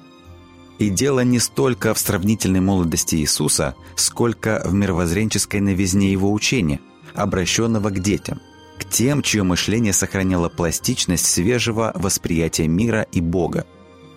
И 0.81 0.89
дело 0.89 1.21
не 1.21 1.39
столько 1.39 1.93
в 1.93 1.99
сравнительной 1.99 2.61
молодости 2.61 3.15
Иисуса, 3.17 3.75
сколько 3.97 4.63
в 4.65 4.73
мировоззренческой 4.73 5.61
новизне 5.61 6.11
его 6.11 6.33
учения, 6.33 6.81
обращенного 7.15 7.91
к 7.91 8.01
детям, 8.01 8.41
к 8.79 8.89
тем, 8.89 9.21
чье 9.21 9.43
мышление 9.43 9.93
сохраняло 9.93 10.49
пластичность 10.49 11.27
свежего 11.27 11.93
восприятия 11.95 12.67
мира 12.67 13.07
и 13.13 13.21
Бога, 13.21 13.67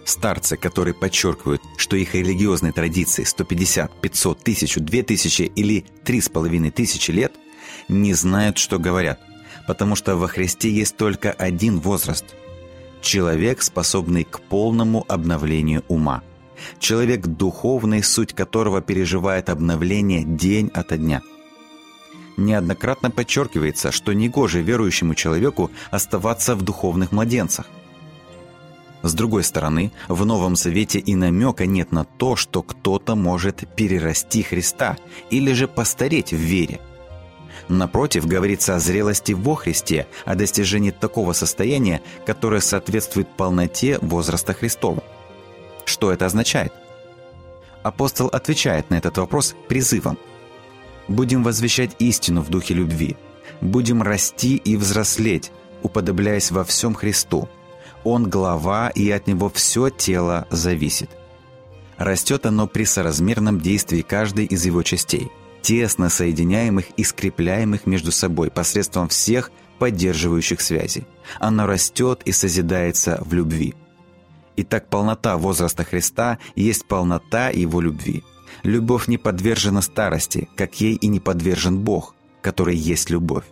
Старцы, 0.06 0.58
которые 0.58 0.94
подчеркивают, 0.94 1.62
что 1.78 1.96
их 1.96 2.14
религиозные 2.16 2.74
традиции 2.74 3.24
150, 3.24 4.02
500, 4.02 4.42
1000, 4.42 4.80
2000 4.80 5.42
или 5.44 5.86
3500 6.06 7.10
лет, 7.10 7.34
не 7.90 8.14
знают, 8.14 8.58
что 8.58 8.80
говорят, 8.80 9.20
потому 9.68 9.96
что 9.96 10.16
во 10.16 10.28
Христе 10.30 10.70
есть 10.70 10.96
только 10.96 11.32
один 11.32 11.80
возраст– 11.80 12.26
человек, 13.02 13.62
способный 13.62 14.24
к 14.24 14.40
полному 14.42 15.06
обновлению 15.10 15.84
ума. 15.90 16.22
Человек 16.80 17.26
духовный, 17.28 18.04
суть 18.04 18.34
которого 18.34 18.82
переживает 18.82 19.50
обновление 19.50 20.24
день 20.24 20.72
ото 20.74 20.98
дня. 20.98 21.22
Неоднократно 22.38 23.12
подчеркивается, 23.12 23.92
что 23.92 24.14
негоже 24.14 24.62
верующему 24.62 25.14
человеку 25.16 25.72
оставаться 25.92 26.56
в 26.56 26.62
духовных 26.62 27.12
младенцах– 27.12 27.68
с 29.04 29.14
другой 29.14 29.44
стороны, 29.44 29.92
в 30.08 30.26
Новом 30.26 30.56
Завете 30.56 30.98
и 30.98 31.14
намека 31.14 31.66
нет 31.66 31.92
на 31.92 32.06
то, 32.06 32.38
что 32.38 32.64
кто-то 32.64 33.16
может 33.16 33.68
перерасти 33.76 34.44
Христа 34.44 34.98
или 35.30 35.52
же 35.52 35.68
постареть 35.68 36.32
в 36.32 36.38
вере. 36.38 36.80
Напротив, 37.68 38.26
говорится 38.26 38.76
о 38.76 38.80
зрелости 38.80 39.34
во 39.34 39.56
Христе, 39.56 40.08
о 40.26 40.36
достижении 40.36 40.92
такого 40.92 41.34
состояния, 41.34 42.02
которое 42.26 42.62
соответствует 42.62 43.28
полноте 43.28 44.00
возраста 44.02 44.54
Христова. 44.54 45.04
Что 45.86 46.12
это 46.12 46.26
означает? 46.26 46.74
Апостол 47.84 48.28
отвечает 48.28 48.90
на 48.90 48.96
этот 48.96 49.18
вопрос 49.18 49.56
призывом. 49.68 50.18
«Будем 51.10 51.44
возвещать 51.44 51.96
истину 52.00 52.42
в 52.42 52.50
духе 52.50 52.74
любви, 52.74 53.18
будем 53.60 54.02
расти 54.02 54.56
и 54.56 54.78
взрослеть, 54.78 55.52
уподобляясь 55.82 56.50
во 56.50 56.64
всем 56.64 56.94
Христу, 56.94 57.50
он 58.04 58.30
глава, 58.30 58.90
и 58.90 59.10
от 59.12 59.28
него 59.28 59.50
все 59.50 59.90
тело 59.90 60.48
зависит. 60.50 61.10
Растет 61.98 62.46
оно 62.46 62.68
при 62.68 62.86
соразмерном 62.86 63.60
действии 63.62 64.02
каждой 64.02 64.46
из 64.46 64.66
его 64.66 64.84
частей, 64.84 65.32
тесно 65.62 66.10
соединяемых 66.10 66.86
и 66.98 67.04
скрепляемых 67.04 67.86
между 67.86 68.12
собой 68.12 68.50
посредством 68.50 69.08
всех 69.08 69.52
поддерживающих 69.80 70.60
связей. 70.60 71.06
Оно 71.40 71.66
растет 71.66 72.22
и 72.26 72.32
созидается 72.32 73.22
в 73.26 73.34
любви. 73.34 73.74
Итак, 74.56 74.90
полнота 74.90 75.38
возраста 75.38 75.84
Христа 75.84 76.38
есть 76.56 76.86
полнота 76.86 77.50
Его 77.50 77.82
любви. 77.82 78.24
Любовь 78.64 79.08
не 79.08 79.18
подвержена 79.18 79.82
старости, 79.82 80.48
как 80.56 80.80
ей 80.80 80.96
и 80.96 81.08
не 81.08 81.20
подвержен 81.20 81.80
Бог, 81.80 82.16
который 82.42 82.76
есть 82.76 83.10
любовь. 83.10 83.46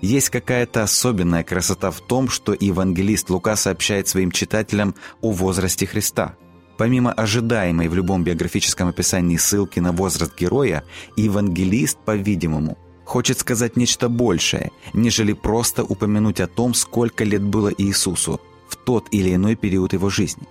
Есть 0.00 0.30
какая-то 0.30 0.82
особенная 0.82 1.44
красота 1.44 1.90
в 1.90 2.00
том, 2.00 2.28
что 2.28 2.56
евангелист 2.58 3.28
Лука 3.28 3.54
сообщает 3.54 4.08
своим 4.08 4.30
читателям 4.30 4.94
о 5.20 5.30
возрасте 5.30 5.86
Христа. 5.86 6.36
Помимо 6.78 7.12
ожидаемой 7.12 7.88
в 7.88 7.94
любом 7.94 8.24
биографическом 8.24 8.88
описании 8.88 9.36
ссылки 9.36 9.78
на 9.78 9.92
возраст 9.92 10.36
героя, 10.36 10.84
евангелист, 11.16 11.98
по-видимому, 11.98 12.78
хочет 13.04 13.38
сказать 13.38 13.76
нечто 13.76 14.08
большее, 14.08 14.72
нежели 14.94 15.34
просто 15.34 15.84
упомянуть 15.84 16.40
о 16.40 16.48
том, 16.48 16.74
сколько 16.74 17.22
лет 17.22 17.42
было 17.42 17.70
Иисусу 17.76 18.40
в 18.68 18.76
тот 18.76 19.08
или 19.10 19.34
иной 19.34 19.56
период 19.56 19.92
его 19.92 20.10
жизни. 20.10 20.46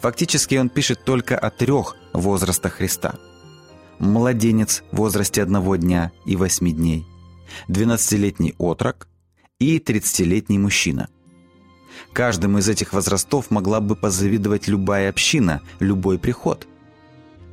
Фактически 0.00 0.56
он 0.56 0.68
пишет 0.68 1.04
только 1.04 1.38
о 1.38 1.50
трех 1.50 1.96
возрастах 2.12 2.74
Христа. 2.74 3.14
младенец 3.98 4.82
в 4.92 4.96
возрасте 4.96 5.42
одного 5.42 5.76
дня 5.76 6.10
и 6.24 6.36
восьми 6.36 6.72
дней, 6.72 7.06
12-летний 7.68 8.54
отрок 8.58 9.08
и 9.58 9.78
30-летний 9.78 10.58
мужчина. 10.58 11.08
Каждому 12.12 12.58
из 12.58 12.68
этих 12.68 12.92
возрастов 12.92 13.50
могла 13.50 13.80
бы 13.80 13.94
позавидовать 13.94 14.68
любая 14.68 15.10
община, 15.10 15.60
любой 15.80 16.18
приход. 16.18 16.66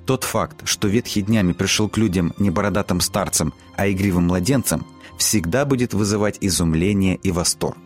Тот 0.05 0.23
факт, 0.23 0.61
что 0.65 0.87
ветхий 0.87 1.21
днями 1.21 1.51
пришел 1.51 1.89
к 1.89 1.97
людям 1.97 2.33
не 2.37 2.49
бородатым 2.49 3.01
старцам, 3.01 3.53
а 3.75 3.89
игривым 3.89 4.27
младенцам, 4.27 4.87
всегда 5.17 5.65
будет 5.65 5.93
вызывать 5.93 6.37
изумление 6.39 7.15
и 7.15 7.31
восторг. 7.31 7.77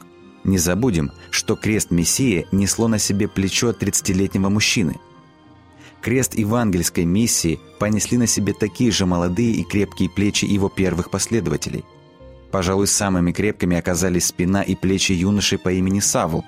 Не 0.44 0.58
забудем, 0.58 1.12
что 1.30 1.56
крест 1.56 1.92
Мессии 1.92 2.48
несло 2.52 2.88
на 2.88 3.00
себе 3.00 3.28
плечо 3.28 3.72
30-летнего 3.72 4.50
мужчины. 4.50 5.00
Крест 6.02 6.34
евангельской 6.36 7.06
миссии 7.06 7.60
понесли 7.80 8.18
на 8.18 8.26
себе 8.26 8.54
такие 8.54 8.92
же 8.92 9.06
молодые 9.06 9.54
и 9.54 9.64
крепкие 9.64 10.10
плечи 10.10 10.46
его 10.46 10.68
первых 10.68 11.12
последователей. 11.12 11.86
Пожалуй, 12.52 12.88
самыми 12.88 13.32
крепкими 13.32 13.78
оказались 13.78 14.26
спина 14.28 14.64
и 14.64 14.76
плечи 14.76 15.12
юноши 15.12 15.58
по 15.58 15.72
имени 15.72 16.00
Савл. 16.00 16.44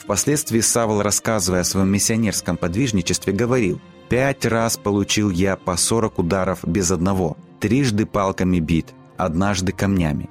Впоследствии 0.00 0.60
Савл, 0.60 1.02
рассказывая 1.02 1.60
о 1.60 1.64
своем 1.64 1.88
миссионерском 1.88 2.56
подвижничестве, 2.56 3.32
говорил– 3.32 3.80
Пять 4.08 4.46
раз 4.46 4.76
получил 4.76 5.30
я 5.30 5.56
по 5.56 5.76
сорок 5.76 6.20
ударов 6.20 6.60
без 6.64 6.92
одного, 6.92 7.36
трижды 7.58 8.06
палками 8.06 8.60
бит, 8.60 8.94
однажды 9.16 9.72
камнями. 9.72 10.30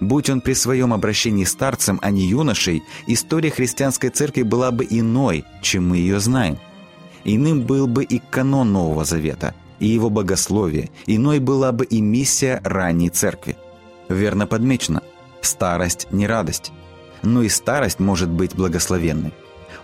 Будь 0.00 0.30
он 0.30 0.40
при 0.40 0.54
своем 0.54 0.92
обращении 0.92 1.44
старцем, 1.44 1.98
а 2.02 2.10
не 2.10 2.26
юношей, 2.26 2.82
история 3.06 3.50
христианской 3.50 4.10
церкви 4.10 4.42
была 4.42 4.70
бы 4.70 4.86
иной, 4.88 5.44
чем 5.62 5.88
мы 5.88 5.98
ее 5.98 6.20
знаем. 6.20 6.58
Иным 7.24 7.62
был 7.62 7.86
бы 7.86 8.04
и 8.04 8.20
канон 8.30 8.72
Нового 8.72 9.04
Завета, 9.04 9.54
и 9.78 9.86
его 9.86 10.10
богословие, 10.10 10.90
иной 11.06 11.38
была 11.38 11.72
бы 11.72 11.84
и 11.84 12.00
миссия 12.00 12.60
ранней 12.64 13.08
церкви. 13.08 13.56
Верно 14.08 14.46
подмечено, 14.46 15.02
старость 15.40 16.08
не 16.10 16.26
радость, 16.26 16.72
но 17.22 17.42
и 17.42 17.48
старость 17.48 18.00
может 18.00 18.28
быть 18.28 18.54
благословенной. 18.54 19.32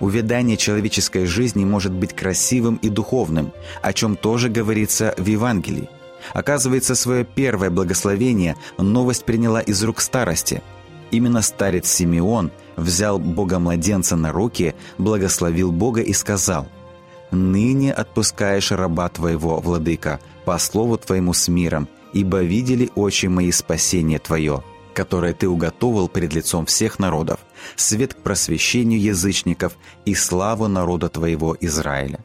Увядание 0.01 0.57
человеческой 0.57 1.27
жизни 1.27 1.65
может 1.65 1.93
быть 1.93 2.15
красивым 2.15 2.77
и 2.77 2.89
духовным, 2.89 3.53
о 3.83 3.93
чем 3.93 4.17
тоже 4.17 4.49
говорится 4.49 5.15
в 5.19 5.27
Евангелии. 5.27 5.89
Оказывается, 6.33 6.95
свое 6.95 7.25
первое 7.25 7.71
благословение 7.71 8.57
новость 8.79 9.25
приняла 9.25 9.61
из 9.61 9.83
рук 9.83 10.01
старости. 10.01 10.63
Именно 11.11 11.43
старец 11.43 11.89
Симеон 11.89 12.51
взял 12.77 13.19
Бога-младенца 13.19 14.17
на 14.17 14.33
руки, 14.33 14.75
благословил 14.99 15.73
Бога 15.73 16.01
и 16.03 16.13
сказал 16.13 16.69
«Ныне 17.31 17.93
отпускаешь 17.93 18.71
раба 18.71 19.09
твоего, 19.09 19.61
владыка, 19.61 20.21
по 20.45 20.59
слову 20.59 20.99
твоему 20.99 21.33
с 21.33 21.49
миром, 21.49 21.89
ибо 22.13 22.43
видели 22.43 22.91
очи 22.95 23.27
мои 23.27 23.51
спасение 23.51 24.19
твое» 24.19 24.63
которое 24.93 25.33
ты 25.33 25.49
уготовил 25.49 26.09
перед 26.09 26.35
лицом 26.35 26.67
всех 26.67 26.99
народов, 26.99 27.41
свет 27.77 28.15
к 28.15 28.19
просвещению 28.19 29.01
язычников 29.01 29.77
и 30.05 30.15
славу 30.15 30.69
народа 30.69 31.09
твоего 31.09 31.57
Израиля. 31.61 32.21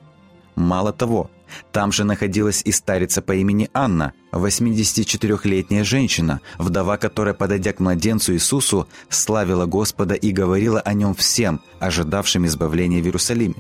Мало 0.56 0.92
того, 0.92 1.30
там 1.72 1.92
же 1.92 2.04
находилась 2.04 2.62
и 2.66 2.72
старица 2.72 3.22
по 3.22 3.34
имени 3.34 3.70
Анна, 3.74 4.14
84-летняя 4.32 5.84
женщина, 5.84 6.42
вдова 6.58 6.98
которая, 6.98 7.34
подойдя 7.34 7.74
к 7.74 7.80
младенцу 7.80 8.34
Иисусу, 8.34 8.88
славила 9.10 9.66
Господа 9.66 10.14
и 10.14 10.32
говорила 10.32 10.80
о 10.80 10.94
нем 10.94 11.16
всем, 11.16 11.62
ожидавшим 11.80 12.46
избавления 12.46 13.02
в 13.02 13.06
Иерусалиме. 13.06 13.56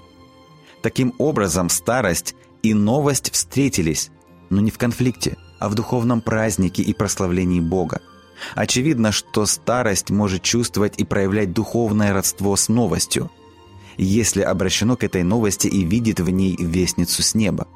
Таким 0.81 1.13
образом, 1.17 1.69
старость 1.69 2.35
и 2.61 2.73
новость 2.73 3.31
встретились, 3.31 4.11
но 4.49 4.61
не 4.61 4.71
в 4.71 4.77
конфликте, 4.77 5.37
а 5.59 5.69
в 5.69 5.75
духовном 5.75 6.21
празднике 6.21 6.83
и 6.83 6.93
прославлении 6.93 7.59
Бога– 7.59 8.01
Очевидно, 8.53 9.11
что 9.11 9.45
старость 9.45 10.09
может 10.09 10.43
чувствовать 10.43 10.95
и 10.97 11.03
проявлять 11.03 11.53
духовное 11.53 12.13
родство 12.13 12.55
с 12.55 12.69
новостью, 12.69 13.31
если 13.97 14.41
обращено 14.41 14.97
к 14.97 15.03
этой 15.03 15.23
новости 15.23 15.67
и 15.67 15.83
видит 15.83 16.19
в 16.19 16.29
ней 16.29 16.55
вестницу 16.57 17.23
с 17.23 17.33
неба. 17.35 17.67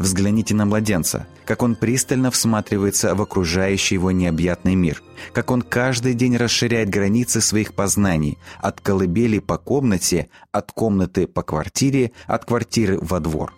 Взгляните 0.00 0.54
на 0.54 0.64
младенца, 0.64 1.26
как 1.44 1.62
он 1.62 1.74
пристально 1.74 2.30
всматривается 2.30 3.14
в 3.14 3.20
окружающий 3.20 3.96
его 3.96 4.10
необъятный 4.10 4.74
мир, 4.74 5.02
как 5.34 5.50
он 5.50 5.60
каждый 5.60 6.14
день 6.14 6.38
расширяет 6.38 6.88
границы 6.88 7.42
своих 7.42 7.74
познаний, 7.74 8.38
от 8.62 8.80
колыбели 8.80 9.40
по 9.40 9.58
комнате, 9.58 10.30
от 10.52 10.72
комнаты 10.72 11.26
по 11.26 11.42
квартире, 11.42 12.12
от 12.26 12.46
квартиры 12.46 12.98
во 12.98 13.20
двор. 13.20 13.52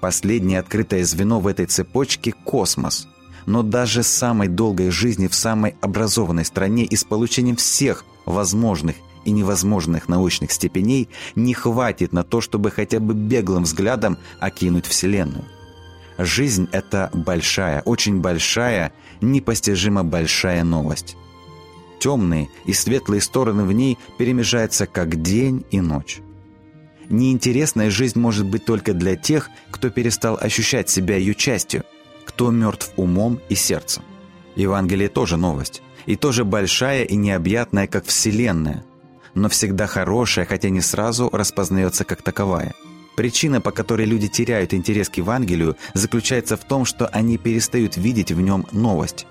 Последнее 0.00 0.58
открытое 0.58 1.04
звено 1.04 1.38
в 1.38 1.46
этой 1.46 1.66
цепочке– 1.66 2.32
космос– 2.44 3.06
но 3.46 3.62
даже 3.62 4.02
самой 4.02 4.48
долгой 4.48 4.90
жизни 4.90 5.28
в 5.28 5.34
самой 5.36 5.76
образованной 5.80 6.44
стране 6.44 6.84
и 6.84 6.96
с 6.96 7.04
получением 7.04 7.54
всех 7.54 8.04
возможных 8.24 8.96
и 9.24 9.30
невозможных 9.30 10.08
научных 10.08 10.50
степеней 10.50 11.08
не 11.36 11.54
хватит 11.54 12.12
на 12.12 12.24
то, 12.24 12.40
чтобы 12.40 12.72
хотя 12.72 12.98
бы 12.98 13.14
беглым 13.14 13.62
взглядом 13.62 14.18
окинуть 14.40 14.86
Вселенную. 14.86 15.44
Жизнь– 16.18 16.68
это 16.72 17.10
большая, 17.12 17.82
очень 17.82 18.20
большая, 18.20 18.92
непостижимо 19.20 20.02
большая 20.04 20.64
новость. 20.64 21.16
Темные 21.98 22.48
и 22.64 22.72
светлые 22.72 23.20
стороны 23.20 23.64
в 23.64 23.72
ней 23.72 23.98
перемежаются 24.18 24.86
как 24.86 25.20
день 25.22 25.64
и 25.70 25.80
ночь. 25.80 26.20
Неинтересная 27.08 27.90
жизнь 27.90 28.18
может 28.18 28.46
быть 28.46 28.64
только 28.64 28.92
для 28.92 29.16
тех, 29.16 29.50
кто 29.70 29.90
перестал 29.90 30.38
ощущать 30.40 30.88
себя 30.88 31.16
ее 31.16 31.34
частью– 31.34 31.84
кто 32.26 32.50
мертв 32.50 32.92
умом 32.96 33.40
и 33.48 33.54
сердцем. 33.54 34.02
Евангелие 34.56 35.08
тоже 35.08 35.38
новость, 35.38 35.82
и 36.04 36.16
тоже 36.16 36.44
большая 36.44 37.04
и 37.04 37.16
необъятная, 37.16 37.86
как 37.86 38.04
Вселенная, 38.04 38.84
но 39.34 39.48
всегда 39.48 39.86
хорошая, 39.86 40.44
хотя 40.44 40.68
не 40.68 40.80
сразу 40.80 41.30
распознается 41.32 42.04
как 42.04 42.20
таковая. 42.22 42.74
Причина, 43.16 43.60
по 43.60 43.72
которой 43.72 44.06
люди 44.06 44.28
теряют 44.28 44.74
интерес 44.74 45.08
к 45.08 45.16
Евангелию, 45.16 45.76
заключается 45.94 46.56
в 46.56 46.64
том, 46.64 46.84
что 46.84 47.06
они 47.08 47.38
перестают 47.38 47.96
видеть 47.96 48.30
в 48.30 48.40
нем 48.40 48.66
новость. 48.72 49.26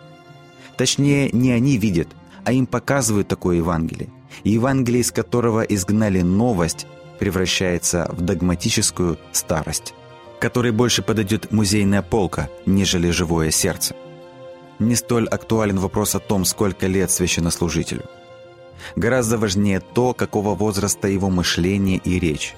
Точнее, 0.77 1.29
не 1.31 1.51
они 1.51 1.77
видят, 1.77 2.09
а 2.43 2.51
им 2.51 2.65
показывают 2.65 3.27
такое 3.27 3.57
Евангелие. 3.57 4.09
И 4.43 4.51
Евангелие, 4.51 5.01
из 5.01 5.11
которого 5.11 5.61
изгнали 5.61 6.21
новость, 6.21 6.87
превращается 7.19 8.09
в 8.11 8.21
догматическую 8.21 9.17
старость 9.31 9.93
которой 10.39 10.71
больше 10.71 11.01
подойдет 11.01 11.51
музейная 11.51 12.01
полка, 12.01 12.49
нежели 12.65 13.09
живое 13.09 13.51
сердце. 13.51 13.95
Не 14.79 14.95
столь 14.95 15.27
актуален 15.27 15.79
вопрос 15.79 16.15
о 16.15 16.19
том, 16.19 16.45
сколько 16.45 16.87
лет 16.87 17.09
священнослужителю. 17.09 18.03
Гораздо 18.95 19.37
важнее 19.37 19.79
то, 19.79 20.13
какого 20.13 20.53
возраста 20.53 21.07
его 21.07 21.29
мышление 21.29 21.97
и 21.97 22.19
речь. 22.19 22.53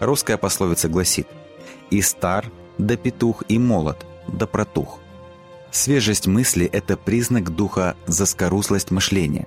Русская 0.00 0.36
пословица 0.36 0.88
гласит 0.88 1.26
«И 1.90 2.02
стар, 2.02 2.50
да 2.78 2.96
петух, 2.96 3.44
и 3.48 3.58
молод, 3.58 4.04
да 4.28 4.46
протух». 4.46 4.98
Свежесть 5.70 6.26
мысли– 6.26 6.68
это 6.72 6.96
признак 6.96 7.50
духа 7.50 7.96
заскорузлость 8.06 8.90
мышления. 8.90 9.46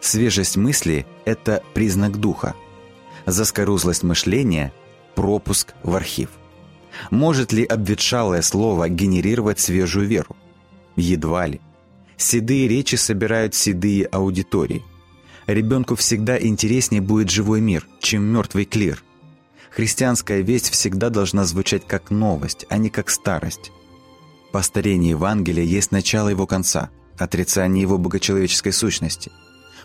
Свежесть 0.00 0.56
мысли– 0.56 1.06
это 1.24 1.62
признак 1.74 2.18
духа. 2.18 2.54
Заскорузлость 3.24 4.02
мышления– 4.02 4.72
пропуск 5.14 5.74
в 5.82 5.96
архив. 5.96 6.30
Может 7.10 7.52
ли 7.52 7.64
обветшалое 7.64 8.42
слово 8.42 8.88
генерировать 8.88 9.58
свежую 9.60 10.06
веру? 10.06 10.36
Едва 10.96 11.46
ли. 11.46 11.60
Седые 12.16 12.68
речи 12.68 12.94
собирают 12.94 13.54
седые 13.54 14.06
аудитории. 14.06 14.82
Ребенку 15.46 15.94
всегда 15.94 16.38
интереснее 16.40 17.02
будет 17.02 17.30
живой 17.30 17.60
мир, 17.60 17.86
чем 18.00 18.24
мертвый 18.24 18.64
клир. 18.64 19.02
Христианская 19.76 20.40
весть 20.40 20.70
всегда 20.70 21.10
должна 21.10 21.44
звучать 21.44 21.86
как 21.86 22.10
новость, 22.10 22.64
а 22.70 22.78
не 22.78 22.88
как 22.88 23.10
старость. 23.10 23.72
Постарение 24.50 25.10
Евангелия 25.10 25.64
есть 25.64 25.92
начало 25.92 26.30
его 26.30 26.46
конца, 26.46 26.88
отрицание 27.18 27.82
его 27.82 27.98
богочеловеческой 27.98 28.72
сущности. 28.72 29.30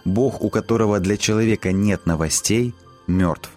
Бог, 0.06 0.41
у 0.41 0.49
которого 0.49 1.01
для 1.01 1.17
человека 1.17 1.73
нет 1.73 2.06
новостей, 2.06 2.73
мертв. 3.06 3.49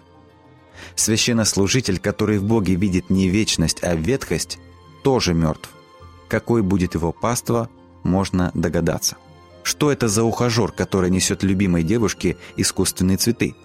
Священнослужитель, 0.95 1.99
который 1.99 2.37
в 2.37 2.43
Боге 2.43 2.75
видит 2.75 3.09
не 3.09 3.29
вечность, 3.29 3.81
а 3.81 3.95
ветхость, 3.95 4.59
тоже 5.05 5.33
мертв. 5.33 5.69
Какой 6.27 6.63
будет 6.63 6.95
его 6.95 7.13
паства, 7.13 7.69
можно 8.03 8.51
догадаться. 8.53 9.15
Что 9.63 9.89
это 9.89 10.09
за 10.09 10.25
ухажер, 10.25 10.73
который 10.73 11.09
несет 11.09 11.43
любимой 11.43 11.83
девушке 11.83 12.35
искусственные 12.57 13.15
цветы? 13.15 13.55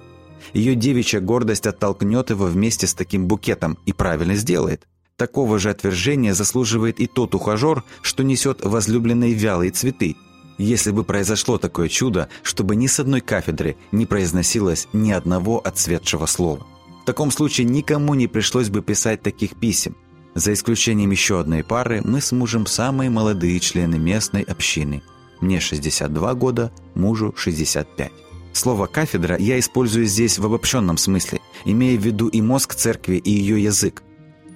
Ее 0.52 0.74
девичья 0.74 1.20
гордость 1.20 1.66
оттолкнет 1.66 2.30
его 2.30 2.46
вместе 2.46 2.86
с 2.86 2.94
таким 2.94 3.26
букетом 3.26 3.78
и 3.86 3.92
правильно 3.92 4.34
сделает. 4.34 4.86
Такого 5.16 5.58
же 5.58 5.70
отвержения 5.70 6.32
заслуживает 6.32 6.98
и 6.98 7.06
тот 7.06 7.34
ухажер, 7.34 7.84
что 8.00 8.22
несет 8.22 8.64
возлюбленные 8.64 9.34
вялые 9.34 9.70
цветы. 9.70 10.16
Если 10.56 10.90
бы 10.90 11.04
произошло 11.04 11.58
такое 11.58 11.88
чудо, 11.88 12.28
чтобы 12.42 12.76
ни 12.76 12.86
с 12.86 13.00
одной 13.00 13.20
кафедры 13.20 13.76
не 13.92 14.06
произносилось 14.06 14.88
ни 14.92 15.10
одного 15.10 15.58
отцветшего 15.58 16.26
слова. 16.26 16.66
В 17.02 17.04
таком 17.06 17.30
случае 17.30 17.66
никому 17.66 18.14
не 18.14 18.28
пришлось 18.28 18.68
бы 18.68 18.82
писать 18.82 19.22
таких 19.22 19.56
писем. 19.56 19.96
За 20.34 20.52
исключением 20.52 21.10
еще 21.10 21.40
одной 21.40 21.64
пары, 21.64 22.02
мы 22.04 22.20
с 22.20 22.32
мужем 22.32 22.66
самые 22.66 23.10
молодые 23.10 23.58
члены 23.60 23.98
местной 23.98 24.42
общины. 24.42 25.02
Мне 25.40 25.60
62 25.60 26.34
года, 26.34 26.72
мужу 26.94 27.34
65. 27.36 28.12
Слово 28.52 28.86
«кафедра» 28.86 29.36
я 29.38 29.58
использую 29.58 30.06
здесь 30.06 30.38
в 30.38 30.44
обобщенном 30.44 30.96
смысле, 30.96 31.40
имея 31.64 31.98
в 31.98 32.04
виду 32.04 32.28
и 32.28 32.40
мозг 32.40 32.74
церкви, 32.74 33.16
и 33.16 33.30
ее 33.30 33.62
язык. 33.62 34.02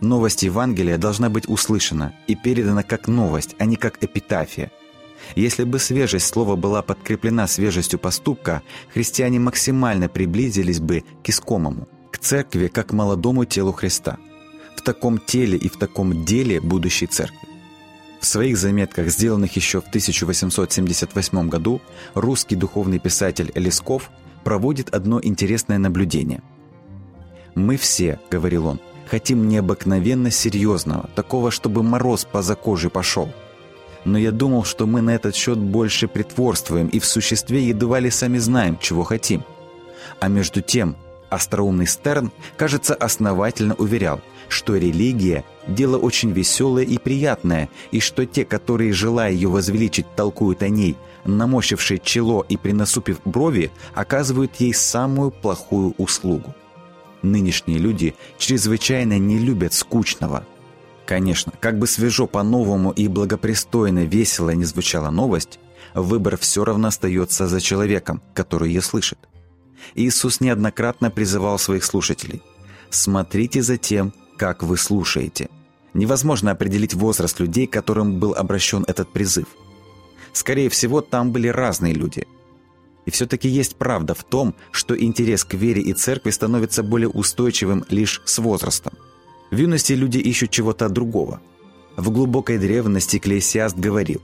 Новость 0.00 0.42
Евангелия 0.42 0.98
должна 0.98 1.30
быть 1.30 1.48
услышана 1.48 2.14
и 2.26 2.34
передана 2.34 2.82
как 2.82 3.08
новость, 3.08 3.54
а 3.58 3.64
не 3.64 3.76
как 3.76 4.02
эпитафия. 4.02 4.70
Если 5.36 5.64
бы 5.64 5.78
свежесть 5.78 6.26
слова 6.26 6.56
была 6.56 6.82
подкреплена 6.82 7.46
свежестью 7.46 7.98
поступка, 7.98 8.62
христиане 8.92 9.38
максимально 9.38 10.08
приблизились 10.08 10.80
бы 10.80 11.04
к 11.22 11.28
искомому, 11.30 11.88
к 12.10 12.18
церкви 12.18 12.66
как 12.68 12.92
молодому 12.92 13.44
телу 13.44 13.72
Христа. 13.72 14.18
В 14.76 14.82
таком 14.82 15.18
теле 15.18 15.56
и 15.56 15.68
в 15.68 15.78
таком 15.78 16.24
деле 16.24 16.60
будущей 16.60 17.06
церкви. 17.06 17.43
В 18.24 18.26
своих 18.26 18.56
заметках, 18.56 19.08
сделанных 19.08 19.54
еще 19.54 19.82
в 19.82 19.88
1878 19.88 21.48
году, 21.50 21.82
русский 22.14 22.56
духовный 22.56 22.98
писатель 22.98 23.52
Лесков 23.54 24.10
проводит 24.44 24.94
одно 24.94 25.20
интересное 25.22 25.76
наблюдение. 25.76 26.40
«Мы 27.54 27.76
все,— 27.76 28.18
говорил 28.30 28.66
он,— 28.66 28.80
хотим 29.10 29.46
необыкновенно 29.46 30.30
серьезного, 30.30 31.10
такого, 31.14 31.50
чтобы 31.50 31.82
мороз 31.82 32.24
по 32.24 32.42
кожей 32.54 32.90
пошел. 32.90 33.28
Но 34.06 34.16
я 34.16 34.30
думал, 34.30 34.64
что 34.64 34.86
мы 34.86 35.02
на 35.02 35.10
этот 35.10 35.34
счет 35.34 35.58
больше 35.58 36.08
притворствуем 36.08 36.88
и 36.88 37.00
в 37.00 37.04
существе 37.04 37.68
едва 37.68 38.00
ли 38.00 38.08
сами 38.08 38.38
знаем, 38.38 38.78
чего 38.80 39.04
хотим. 39.04 39.44
А 40.18 40.28
между 40.28 40.62
тем, 40.62 40.96
остроумный 41.34 41.86
Стерн, 41.86 42.32
кажется, 42.56 42.94
основательно 42.94 43.74
уверял— 43.74 44.20
что 44.48 44.76
религия– 44.76 45.44
дело 45.66 45.98
очень 45.98 46.30
веселое 46.30 46.84
и 46.84 46.98
приятное, 46.98 47.68
и 47.90 48.00
что 48.00 48.26
те, 48.26 48.44
которые, 48.44 48.92
желая 48.92 49.32
ее 49.32 49.48
возвеличить, 49.48 50.06
толкуют 50.14 50.62
о 50.62 50.68
ней, 50.68 50.96
намощившие 51.24 51.98
чело 51.98 52.44
и 52.48 52.56
принасупив 52.56 53.20
брови, 53.24 53.70
оказывают 53.94 54.54
ей 54.56 54.74
самую 54.74 55.30
плохую 55.30 55.94
услугу. 55.98 56.54
Нынешние 57.22 57.78
люди 57.78 58.14
чрезвычайно 58.38 59.18
не 59.18 59.38
любят 59.38 59.72
скучного. 59.72 60.46
Конечно, 61.06 61.52
как 61.60 61.78
бы 61.78 61.86
свежо 61.86 62.26
по-новому 62.26 62.90
и 62.90 63.08
благопристойно 63.08 64.04
весело 64.04 64.50
не 64.50 64.64
звучала 64.64 65.10
новость, 65.10 65.58
выбор 65.94 66.36
все 66.36 66.64
равно 66.64 66.88
остается 66.88 67.46
за 67.46 67.60
человеком, 67.60 68.22
который 68.34 68.68
ее 68.68 68.82
слышит. 68.82 69.18
Иисус 69.94 70.40
неоднократно 70.40 71.10
призывал 71.10 71.58
своих 71.58 71.84
слушателей 71.84 72.42
«Смотрите 72.90 73.62
за 73.62 73.76
тем, 73.76 74.12
как 74.36 74.62
вы 74.62 74.76
слушаете. 74.76 75.48
Невозможно 75.94 76.50
определить 76.50 76.94
возраст 76.94 77.38
людей, 77.40 77.66
которым 77.66 78.18
был 78.18 78.34
обращен 78.34 78.84
этот 78.88 79.12
призыв. 79.12 79.46
Скорее 80.32 80.68
всего, 80.68 81.00
там 81.00 81.30
были 81.30 81.48
разные 81.48 81.94
люди. 81.94 82.26
И 83.06 83.10
все-таки 83.10 83.48
есть 83.48 83.76
правда 83.76 84.14
в 84.14 84.24
том, 84.24 84.54
что 84.72 84.98
интерес 84.98 85.44
к 85.44 85.54
вере 85.54 85.82
и 85.82 85.92
церкви 85.92 86.30
становится 86.30 86.82
более 86.82 87.08
устойчивым 87.08 87.84
лишь 87.90 88.22
с 88.24 88.38
возрастом. 88.38 88.94
В 89.50 89.56
юности 89.56 89.92
люди 89.92 90.18
ищут 90.18 90.50
чего-то 90.50 90.88
другого. 90.88 91.40
В 91.96 92.10
глубокой 92.10 92.58
древности 92.58 93.18
Клейсиаст 93.18 93.76
говорил 93.76 94.20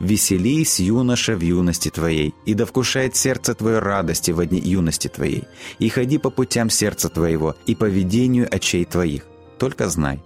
«Веселись, 0.00 0.78
юноша, 0.78 1.34
в 1.36 1.40
юности 1.40 1.88
твоей, 1.88 2.34
и 2.46 2.54
да 2.54 2.66
вкушает 2.66 3.16
сердце 3.16 3.54
твое 3.54 3.80
радости 3.80 4.30
в 4.30 4.44
дни 4.46 4.60
юности 4.60 5.08
твоей, 5.08 5.44
и 5.80 5.88
ходи 5.88 6.18
по 6.18 6.30
путям 6.30 6.70
сердца 6.70 7.08
твоего 7.08 7.56
и 7.66 7.74
по 7.74 7.86
ведению 7.86 8.48
очей 8.54 8.84
твоих, 8.84 9.26
только 9.58 9.88
знай, 9.88 10.22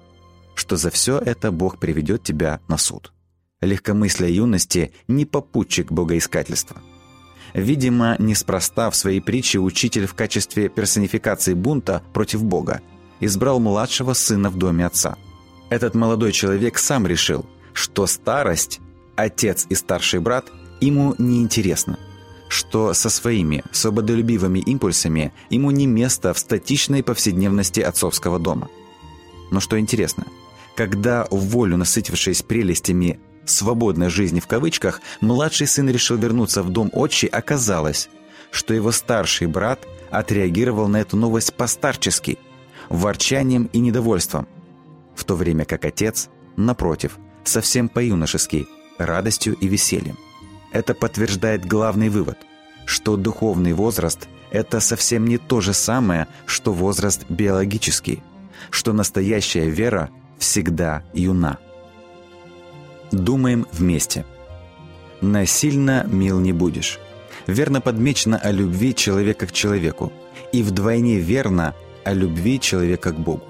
что 0.54 0.76
за 0.76 0.90
все 0.90 1.18
это 1.18 1.50
Бог 1.50 1.78
приведет 1.78 2.22
тебя 2.22 2.60
на 2.68 2.76
суд. 2.76 3.12
Легкомыслие 3.62 4.36
юности– 4.36 4.92
не 5.08 5.24
попутчик 5.24 5.90
богоискательства. 5.90 6.82
Видимо, 7.54 8.16
неспроста 8.18 8.90
в 8.90 8.96
своей 8.96 9.20
притче 9.20 9.58
учитель 9.58 10.06
в 10.06 10.14
качестве 10.14 10.68
персонификации 10.68 11.54
бунта 11.54 12.02
против 12.12 12.42
Бога 12.42 12.80
избрал 13.20 13.60
младшего 13.60 14.14
сына 14.14 14.50
в 14.50 14.56
доме 14.56 14.86
отца. 14.86 15.16
Этот 15.70 15.94
молодой 15.94 16.32
человек 16.32 16.78
сам 16.78 17.06
решил, 17.06 17.46
что 17.72 18.06
старость, 18.06 18.80
отец 19.16 19.66
и 19.68 19.74
старший 19.74 20.20
брат 20.20 20.50
ему 20.80 21.14
неинтересна, 21.18 21.98
что 22.48 22.94
со 22.94 23.10
своими 23.10 23.64
свободолюбивыми 23.72 24.58
импульсами 24.58 25.32
ему 25.50 25.70
не 25.70 25.86
место 25.86 26.34
в 26.34 26.38
статичной 26.38 27.02
повседневности 27.02 27.80
отцовского 27.80 28.38
дома– 28.38 28.68
но 29.52 29.60
что 29.60 29.78
интересно, 29.78 30.24
когда 30.74 31.26
волю 31.30 31.76
насытившись 31.76 32.42
прелестями 32.42 33.20
«свободной 33.44 34.08
жизни» 34.08 34.40
в 34.40 34.46
кавычках, 34.46 35.02
младший 35.20 35.66
сын 35.66 35.90
решил 35.90 36.16
вернуться 36.16 36.62
в 36.62 36.70
дом 36.70 36.90
отчи, 36.94 37.26
оказалось, 37.26 38.08
что 38.50 38.72
его 38.72 38.92
старший 38.92 39.48
брат 39.48 39.86
отреагировал 40.10 40.88
на 40.88 41.02
эту 41.02 41.18
новость 41.18 41.52
постарчески, 41.52 42.38
ворчанием 42.88 43.68
и 43.74 43.78
недовольством, 43.78 44.48
в 45.14 45.24
то 45.24 45.36
время 45.36 45.66
как 45.66 45.84
отец, 45.84 46.30
напротив, 46.56 47.18
совсем 47.44 47.90
по-юношески, 47.90 48.66
радостью 49.06 49.54
и 49.54 49.68
весельем. 49.68 50.18
Это 50.72 50.94
подтверждает 50.94 51.66
главный 51.66 52.08
вывод, 52.08 52.38
что 52.86 53.16
духовный 53.16 53.72
возраст– 53.72 54.28
это 54.50 54.80
совсем 54.80 55.26
не 55.26 55.38
то 55.38 55.60
же 55.60 55.72
самое, 55.72 56.26
что 56.46 56.72
возраст 56.72 57.24
биологический– 57.28 58.22
что 58.70 58.92
настоящая 58.92 59.68
вера 59.68 60.10
всегда 60.38 61.02
юна. 61.12 61.58
Думаем 63.10 63.66
вместе. 63.72 64.24
Насильно 65.20 66.04
мил 66.08 66.40
не 66.40 66.52
будешь. 66.52 66.98
Верно 67.46 67.80
подмечено 67.80 68.38
о 68.38 68.50
любви 68.50 68.94
человека 68.94 69.46
к 69.46 69.52
человеку. 69.52 70.12
И 70.52 70.62
вдвойне 70.62 71.18
верно 71.18 71.74
о 72.04 72.12
любви 72.12 72.60
человека 72.60 73.12
к 73.12 73.18
Богу. 73.18 73.44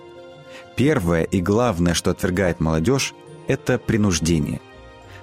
Первое 0.77 1.25
и 1.25 1.41
главное, 1.41 1.95
что 1.95 2.11
отвергает 2.11 2.61
молодежь, 2.61 3.15
это 3.47 3.79
принуждение. 3.79 4.61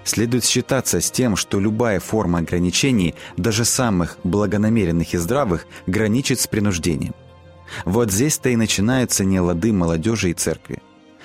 Следует 0.03 0.45
считаться 0.45 1.01
с 1.01 1.11
тем, 1.11 1.35
что 1.35 1.59
любая 1.59 1.99
форма 1.99 2.39
ограничений, 2.39 3.15
даже 3.37 3.65
самых 3.65 4.17
благонамеренных 4.23 5.13
и 5.13 5.17
здравых, 5.17 5.67
граничит 5.85 6.39
с 6.39 6.47
принуждением– 6.47 7.13
вот 7.85 8.11
здесь-то 8.11 8.49
и 8.49 8.55
начинаются 8.55 9.23
нелады 9.23 9.73
молодежи 9.73 10.31
и 10.31 10.33
церкви. 10.33 10.79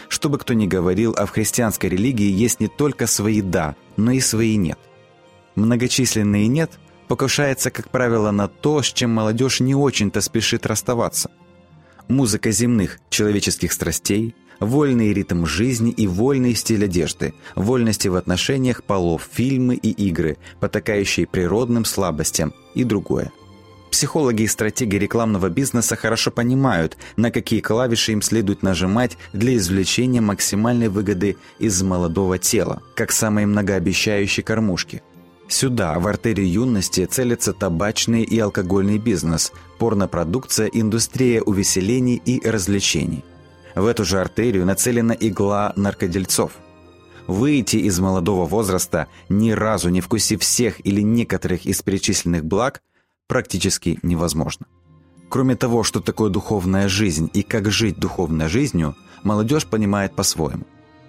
Что 0.09 0.29
бы 0.29 0.39
кто 0.39 0.55
ни 0.55 0.67
говорил, 0.67 1.15
а 1.17 1.27
в 1.27 1.31
христианской 1.31 1.91
религии 1.91 2.31
есть 2.31 2.61
не 2.61 2.69
только 2.69 3.07
свои 3.07 3.41
«да», 3.41 3.75
но 3.97 4.13
и 4.13 4.21
свои 4.21 4.57
«нет». 4.57 4.79
Многочисленные 5.55 6.47
«нет» 6.47 6.73
покушается, 7.09 7.71
как 7.71 7.91
правило, 7.91 8.31
на 8.31 8.49
то, 8.49 8.83
с 8.83 8.87
чем 8.87 9.11
молодежь 9.11 9.61
не 9.61 9.75
очень-то 9.75 10.21
спешит 10.21 10.67
расставаться. 10.67 11.31
Музыка 12.09 12.51
земных, 12.51 12.99
человеческих 13.09 13.73
страстей, 13.73 14.35
вольный 14.61 15.13
ритм 15.13 15.47
жизни 15.47 15.91
и 15.91 16.07
вольный 16.07 16.55
стиль 16.55 16.85
одежды, 16.85 17.35
вольности 17.55 18.09
в 18.09 18.17
отношениях 18.17 18.85
полов, 18.85 19.29
фильмы 19.31 19.75
и 19.75 19.91
игры, 19.91 20.37
потакающие 20.61 21.27
природным 21.27 21.85
слабостям 21.85 22.53
и 22.75 22.85
другое– 22.85 23.33
Психологи 23.95 24.43
и 24.43 24.49
стратеги 24.49 24.97
рекламного 24.97 25.49
бизнеса 25.49 25.95
хорошо 25.95 26.33
понимают, 26.33 26.97
на 27.17 27.31
какие 27.31 27.61
клавиши 27.61 28.11
им 28.11 28.23
следует 28.23 28.65
нажимать 28.65 29.17
для 29.33 29.55
извлечения 29.55 30.21
максимальной 30.21 30.89
выгоды 30.89 31.37
из 31.61 31.81
молодого 31.81 32.37
тела, 32.37 32.83
как 32.97 33.13
самой 33.13 33.47
многообещающей 33.47 34.43
кормушки. 34.43 35.01
Сюда, 35.47 35.97
в 36.01 36.09
артерию 36.09 36.51
юности, 36.51 37.05
целится 37.05 37.53
табачный 37.53 38.25
и 38.25 38.37
алкогольный 38.37 38.99
бизнес, 38.99 39.53
порнопродукция, 39.79 40.67
индустрия 40.67 41.41
увеселений 41.41 42.17
и 42.17 42.41
развлечений. 42.45 43.23
В 43.75 43.87
эту 43.87 44.05
же 44.05 44.21
артерию 44.21 44.67
нацелена 44.67 45.13
игла 45.13 45.73
наркодельцов– 45.77 46.53
выйти 47.27 47.77
из 47.77 47.99
молодого 48.01 48.45
возраста, 48.45 49.09
ни 49.29 49.51
разу 49.51 49.89
не 49.89 50.01
вкусив 50.01 50.43
всех 50.43 50.85
или 50.85 51.01
некоторых 51.01 51.67
из 51.67 51.83
перечисленных 51.83 52.45
благ, 52.45 52.83
практически 53.27 53.99
невозможно. 54.03 54.67
Кроме 55.29 55.57
того, 55.57 55.83
что 55.83 56.01
такое 56.01 56.31
духовная 56.31 56.89
жизнь 56.89 57.31
и 57.33 57.43
как 57.43 57.71
жить 57.71 57.99
духовной 57.99 58.49
жизнью, 58.49 58.95
молодежь 59.23 59.67
понимает 59.67 60.15
по-своему. 60.15 60.65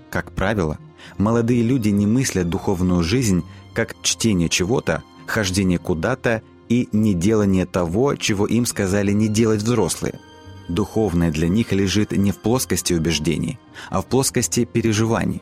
Как 0.10 0.32
правило, 0.32 0.80
молодые 1.18 1.62
люди 1.62 1.90
не 1.90 2.08
мыслят 2.08 2.50
духовную 2.50 3.04
жизнь 3.04 3.44
как 3.74 3.96
чтение 4.02 4.50
чего-то, 4.50 5.04
хождение 5.28 5.78
куда-то 5.78 6.42
и 6.70 6.88
неделание 6.94 7.66
того, 7.66 8.16
чего 8.16 8.48
им 8.48 8.66
сказали 8.66 9.12
не 9.12 9.28
делать 9.28 9.62
взрослые. 9.62 10.20
Духовное 10.68 11.32
для 11.32 11.48
них 11.48 11.72
лежит 11.72 12.12
не 12.12 12.32
в 12.32 12.38
плоскости 12.38 12.94
убеждений, 12.94 13.60
а 13.90 14.02
в 14.02 14.06
плоскости 14.06 14.66
переживаний. 14.66 15.42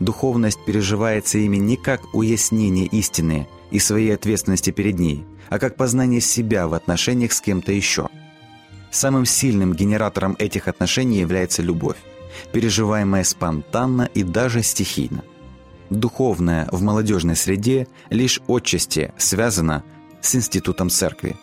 Духовность 0.00 0.64
переживается 0.64 1.38
ими 1.38 1.56
не 1.56 1.76
как 1.76 2.14
уяснение 2.14 2.86
истины 2.86 3.48
и 3.70 3.78
своей 3.78 4.14
ответственности 4.14 4.70
перед 4.70 4.98
ней, 4.98 5.24
а 5.48 5.58
как 5.58 5.76
познание 5.76 6.20
себя 6.20 6.68
в 6.68 6.74
отношениях 6.74 7.32
с 7.32 7.40
кем-то 7.40 7.72
еще. 7.72 8.08
Самым 8.90 9.24
сильным 9.24 9.72
генератором 9.72 10.36
этих 10.38 10.68
отношений 10.68 11.18
является 11.18 11.62
любовь. 11.62 11.96
переживаемое 12.50 13.24
спонтанно 13.24 14.08
и 14.14 14.22
даже 14.22 14.62
стихийно. 14.62 15.22
Духовное 15.90 16.66
в 16.72 16.80
молодежной 16.80 17.36
среде 17.36 17.88
лишь 18.08 18.40
отчасти 18.48 19.12
связано 19.18 19.84
с 20.22 20.34
институтом 20.34 20.88
церкви. 20.88 21.36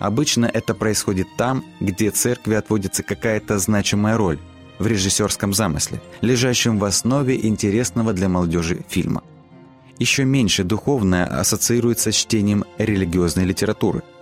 Обычно 0.00 0.46
это 0.46 0.74
происходит 0.74 1.28
там, 1.36 1.64
где 1.78 2.10
церкви 2.10 2.54
отводится 2.54 3.04
какая-то 3.04 3.60
значимая 3.60 4.16
роль 4.16 4.40
в 4.80 4.86
режиссерском 4.88 5.54
замысле, 5.54 6.00
лежащем 6.22 6.78
в 6.78 6.84
основе 6.84 7.46
интересного 7.46 8.12
для 8.12 8.28
молодежи 8.28 8.80
фильма. 8.88 9.22
Еще 9.98 10.24
меньше 10.24 10.64
духовное 10.64 11.26
ассоциируется 11.26 12.10
с 12.10 12.16
чтением 12.16 12.64
религиозной 12.78 13.44
литературы– 13.44 14.02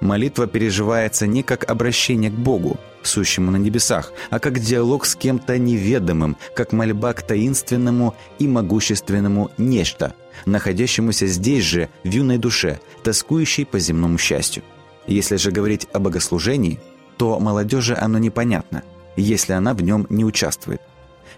Молитва 0.00 0.46
переживается 0.46 1.26
не 1.26 1.42
как 1.42 1.70
обращение 1.70 2.30
к 2.30 2.34
Богу, 2.34 2.78
сущему 3.02 3.50
на 3.50 3.56
небесах, 3.56 4.12
а 4.30 4.38
как 4.38 4.58
диалог 4.58 5.04
с 5.04 5.14
кем-то 5.14 5.58
неведомым, 5.58 6.36
как 6.54 6.72
мольба 6.72 7.12
к 7.12 7.22
таинственному 7.22 8.14
и 8.38 8.48
могущественному 8.48 9.50
нечто, 9.58 10.14
находящемуся 10.46 11.26
здесь 11.26 11.64
же, 11.64 11.90
в 12.02 12.08
юной 12.08 12.38
душе, 12.38 12.80
тоскующей 13.02 13.66
по 13.66 13.78
земному 13.78 14.16
счастью. 14.16 14.62
Если 15.06 15.36
же 15.36 15.50
говорить 15.50 15.88
о 15.92 15.98
богослужении, 15.98 16.80
то 17.16 17.38
молодежи 17.38 17.96
оно 17.98 18.18
непонятно, 18.18 18.82
если 19.16 19.52
она 19.52 19.74
в 19.74 19.82
нем 19.82 20.06
не 20.08 20.24
участвует. 20.24 20.80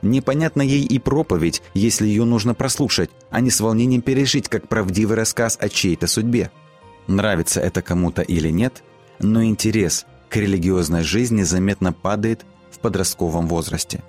Непонятна 0.03 0.63
ей 0.63 0.85
и 0.85 0.99
проповедь, 0.99 1.63
если 1.75 2.07
ее 2.07 2.25
нужно 2.25 2.55
прослушать, 2.55 3.11
а 3.31 3.41
не 3.41 3.51
с 3.51 3.61
волнением 3.61 4.03
пережить, 4.03 4.49
как 4.49 4.69
правдивый 4.69 5.17
рассказ 5.17 5.57
о 5.61 5.69
чьей-то 5.69 6.07
судьбе. 6.07 6.51
Нравится 7.07 7.61
это 7.61 7.83
кому-то 7.83 8.23
или 8.23 8.49
нет, 8.49 8.83
но 9.21 9.45
интерес 9.45 10.07
к 10.29 10.37
религиозной 10.37 11.03
жизни 11.03 11.43
заметно 11.43 11.93
падает 11.93 12.45
в 12.71 12.79
подростковом 12.79 13.47
возрасте. 13.47 14.03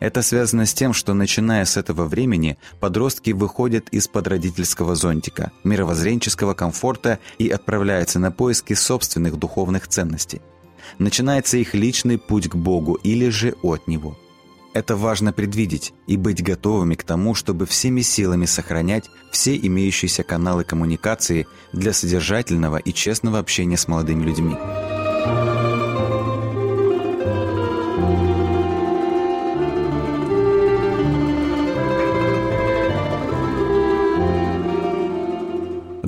Это 0.00 0.22
связано 0.22 0.66
с 0.66 0.74
тем, 0.74 0.92
что 0.92 1.14
начиная 1.14 1.64
с 1.64 1.76
этого 1.76 2.06
времени 2.06 2.58
подростки 2.80 3.30
выходят 3.30 3.88
из-под 3.90 4.28
родительского 4.28 4.94
зонтика, 4.94 5.52
мировоззренческого 5.64 6.54
комфорта 6.54 7.18
и 7.38 7.48
отправляются 7.48 8.18
на 8.18 8.30
поиски 8.30 8.74
собственных 8.74 9.36
духовных 9.36 9.88
ценностей. 9.88 10.40
Начинается 10.98 11.56
их 11.56 11.74
личный 11.74 12.18
путь 12.18 12.48
к 12.48 12.54
Богу 12.54 12.94
или 12.94 13.28
же 13.28 13.54
от 13.62 13.88
Него– 13.88 14.16
это 14.76 14.94
важно 14.94 15.32
предвидеть 15.32 15.94
и 16.06 16.18
быть 16.18 16.42
готовыми 16.42 16.96
к 16.96 17.02
тому, 17.02 17.34
чтобы 17.34 17.64
всеми 17.64 18.02
силами 18.02 18.44
сохранять 18.44 19.08
все 19.30 19.56
имеющиеся 19.56 20.22
каналы 20.22 20.64
коммуникации 20.64 21.46
для 21.72 21.94
содержательного 21.94 22.76
и 22.76 22.92
честного 22.92 23.38
общения 23.38 23.78
с 23.78 23.88
молодыми 23.88 24.24
людьми. 24.24 24.54